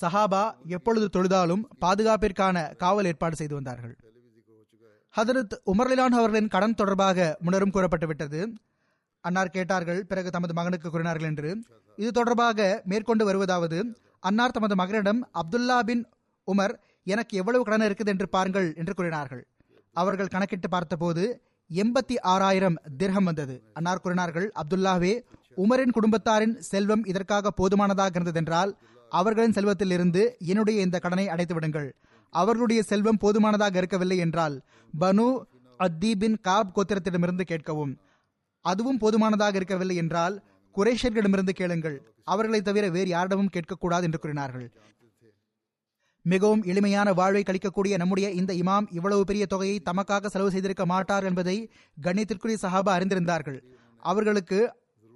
[0.00, 3.96] சஹாபா எப்பொழுது தொழுதாலும் பாதுகாப்பிற்கான காவல் ஏற்பாடு செய்து வந்தார்கள்.
[5.16, 8.52] ஹதரத் உமர்லிலான் அவர்களின் கடன் தொடர்பாக முன்னரும் கூறப்பட்டு விட்டது.
[9.26, 11.50] அன்னார் கேட்டார்கள் பிறகு தமது மகனுக்கு கூறினார்கள் என்று.
[11.98, 12.58] இது தொடர்பாக
[12.90, 13.78] மேற்கொண்டு வருவதாவது
[14.28, 16.04] அன்னார் தமது மகனிடம் அப்துல்லா பின்
[16.48, 16.74] உமர்
[17.12, 19.42] எனக்கு எவ்வளவு கடன் இருக்குது என்று பாருங்கள் என்று கூறினார்கள்.
[19.96, 21.24] அவர்கள் கணக்கிட்டு பார்த்தபோது
[21.70, 23.54] எண்பத்தி ஆறாயிரம் திர்ஹம் வந்தது.
[23.78, 25.12] அன்னார் கூறினார்கள் அப்துல்லாவே
[25.64, 28.72] உமரின் குடும்பத்தாரின் செல்வம் இதற்காக போதுமானதாக இருந்ததென்றால்
[29.12, 30.22] அவர்களின் செல்வத்தில் இருந்து
[30.52, 31.88] என்னுடைய இந்த கடனை அடைத்து விடுங்கள்
[32.32, 34.56] அவர்களுடைய செல்வம் போதுமானதாக இருக்கவில்லை என்றால்
[34.94, 35.26] பனு
[35.80, 37.92] அத்தீபின் காப் கோத்திரத்திடமிருந்து கேட்கவும்.
[38.70, 40.34] அதுவும் போதுமானதாக இருக்கவில்லை என்றால்
[40.74, 41.96] குரேஷர்களிடமிருந்து கேளுங்கள்.
[42.32, 44.66] அவர்களை தவிர வேறு யாரிடமும் கேட்கக்கூடாது என்று கூறினார்கள்.
[46.26, 51.56] மிகவும் எளிமையான வாழ்வை கழிக்கக்கூடிய நம்முடைய இந்த இமாம் இவ்வளவு பெரிய தொகையை தமக்காக செலவு செய்திருக்க மாட்டார் என்பதை
[51.98, 53.58] கண்ணியத்திற்குரிய சஹாபா அறிந்திருந்தார்கள்.
[54.02, 54.58] அவர்களுக்கு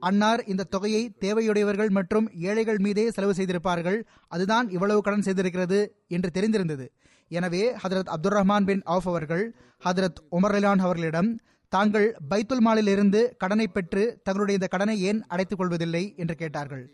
[0.03, 3.99] அன்னார் இந்த தொகையை தேவையுடையவர்கள் மற்றும் ஏழைகள் மீதே செலவு செய்திருப்பார்கள்.
[4.35, 5.81] அதுதான் இவ்வளவு கடன் செய்திருக்கிறது
[6.17, 6.87] என்று தெரிந்திருந்தது.
[7.31, 9.45] எனவே ஹதரத் அப்துல் ரஹ்மான் பின் ஆஃப் அவர்கள்
[9.85, 11.31] ஹதரத் உமர் அலான் அவர்களிடம்
[11.75, 16.85] தாங்கள் பைத்துல் மாலிலிருந்து கடனை பெற்று தங்களுடைய இந்த கடனை ஏன் அடைத்துக் கொள்வதில்லை என்று கேட்டார்கள்.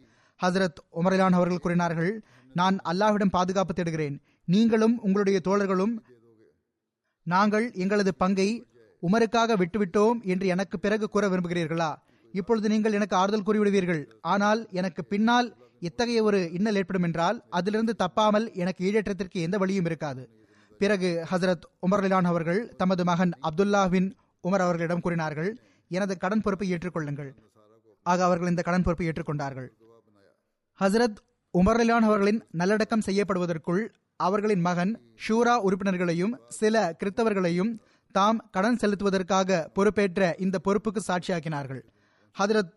[0.41, 2.11] ஹசரத் உமரிலான் அவர்கள் கூறினார்கள்
[2.55, 4.16] நான் அல்லாஹ்விடம் பாதுகாப்பு தேடுகிறேன்.
[4.45, 5.95] நீங்களும் உங்களுடைய தோழர்களும்
[7.27, 8.49] நாங்கள் எங்களது பங்கை
[9.03, 11.91] உமருக்காக விட்டுவிட்டோம் என்று எனக்கு பிறகு கூற விரும்புகிறீர்களா?
[12.35, 14.03] இப்பொழுது நீங்கள் எனக்கு ஆறுதல் கூறிவிடுவீர்கள்.
[14.20, 15.49] ஆனால் எனக்கு பின்னால்
[15.81, 20.22] இத்தகைய ஒரு இன்னல் ஏற்படும் என்றால் அதிலிருந்து தப்பாமல் எனக்கு ஈடேற்றத்திற்கு எந்த வழியும் இருக்காது.
[20.79, 24.09] பிறகு ஹசரத் உமர் அவர்கள் தமது மகன் அப்துல்லாவின்
[24.47, 27.30] உமர் அவர்களிடம் கூறினார்கள் எனது கடன் பொறுப்பை ஏற்றுக்கொள்ளுங்கள்.
[28.03, 29.68] ஆக அவர்கள் இந்த கடன் பொறுப்பை ஏற்றுக்கொண்டார்கள்.
[30.80, 31.18] ஹசரத்
[31.59, 37.78] உமர்லான் அவர்களின் நல்லடக்கம் செய்யப்படுவதற்குள் அவர்களின் மகன் ஷூரா உறுப்பினர்களையும் சில கிறித்தவர்களையும்
[38.12, 41.80] தாம் கடன் செலுத்துவதற்காக பொறுப்பேற்ற இந்த பொறுப்புக்கு சாட்சியாக்கினார்கள்.
[42.38, 42.76] ஹதரத்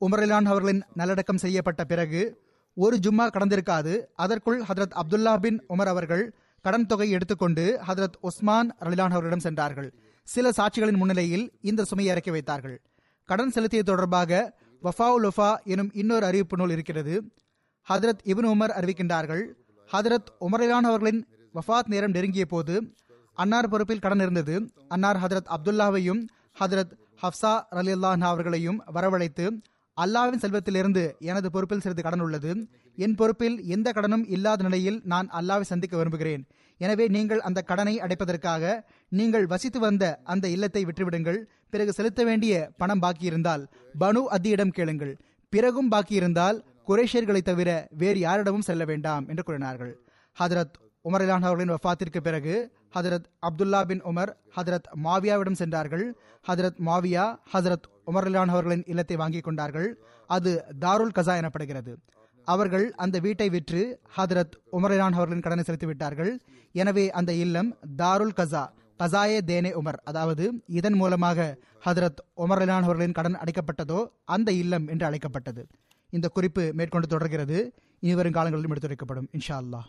[0.00, 2.42] உமர்லான் அவர்களின் நல்லடக்கம் செய்யப்பட்ட பிறகு
[2.74, 4.04] ஒரு ஜும்மா கடந்திருக்காது.
[4.14, 9.94] அதற்குள் ஹதரத் அப்துல்லா பின் உமர் அவர்கள் கடன் தொகை எடுத்துக்கொண்டு ஹதரத் உஸ்மான் ரலிலான் அவர்களிடம் சென்றார்கள்.
[10.32, 12.76] சில சாட்சிகளின் முன்னிலையில் இந்த சுமையை இறக்கி வைத்தார்கள்.
[13.28, 17.14] கடன் செலுத்தியது தொடர்பாக வஃபாவு லொஃபா எனும் இன்னொரு அறிவிப்பு நூல் இருக்கிறது.
[17.88, 19.42] ஹதரத் இபின் உமர் அறிவிக்கின்றார்கள்
[19.92, 21.20] ஹதரத் உமரிலானவர்களின்
[21.54, 22.94] வஃபாத் நேரம் நெருங்கிய போது
[23.34, 24.70] அன்னார் பொறுப்பில் கடன் இருந்தது.
[24.88, 26.22] அன்னார் ஹதரத் அப்துல்லாவையும்
[26.60, 29.62] ஹதரத் ஹப்சா ரலி அவர்களையும் வரவழைத்து
[29.96, 32.68] அல்லாவின் செல்வத்திலிருந்து எனது பொறுப்பில் சிறிது கடன் உள்ளது.
[32.96, 36.46] என் பொறுப்பில் எந்த கடனும் இல்லாத நிலையில் நான் அல்லாவை சந்திக்க விரும்புகிறேன்.
[36.78, 38.72] எனவே நீங்கள் அந்த கடனை அடைப்பதற்காக
[39.18, 41.40] நீங்கள் வசித்து வந்த அந்த இல்லத்தை விற்றுவிடுங்கள்.
[41.70, 43.64] பிறகு செலுத்த வேண்டிய பணம் பாக்கியிருந்தால்
[44.00, 45.14] பனு அத்தியிடம் கேளுங்கள்.
[45.52, 46.58] பிறகும் பாக்கியிருந்தால்
[46.88, 47.70] குரேஷியர்களை தவிர
[48.02, 49.92] வேறு யாரிடமும் செல்ல வேண்டாம் என்று கூறினார்கள்.
[50.36, 52.54] ஹதரத் உமரிலான் அவர்களின் வஃபாத்திற்கு பிறகு
[52.96, 56.06] ஹதரத் அப்துல்லா பின் உமர் ஹதரத் மாவியாவிடம் சென்றார்கள்.
[56.44, 57.24] ஹதரத் மாவியா
[57.54, 59.88] ஹதரத் உமர்லான் அவர்களின் இல்லத்தை வாங்கிக் கொண்டார்கள்.
[60.30, 61.92] அது தாருல் கசா எனப்படுகிறது.
[62.54, 66.32] அவர்கள் அந்த வீட்டை விற்று ஹதரத் உமரான் அவர்களின் கடனை செலுத்தி விட்டார்கள்
[66.72, 68.64] எனவே அந்த இல்லம் தாருல் கசா
[69.02, 75.62] கசாயே தேனே உமர் அதாவது இதன் மூலமாக ஹதரத் உமர்லான் அவர்களின் கடன் அடைக்கப்பட்டதோ அந்த இல்லம் என்று அழைக்கப்பட்டது.
[76.12, 77.58] இந்த குறிப்பு மேற்கொண்டு தொடர்கிறது.
[78.00, 79.88] இனிவரும் காலங்களிலும் எடுத்துரைக்கப்படும் இன்ஷா அல்லாஹ்.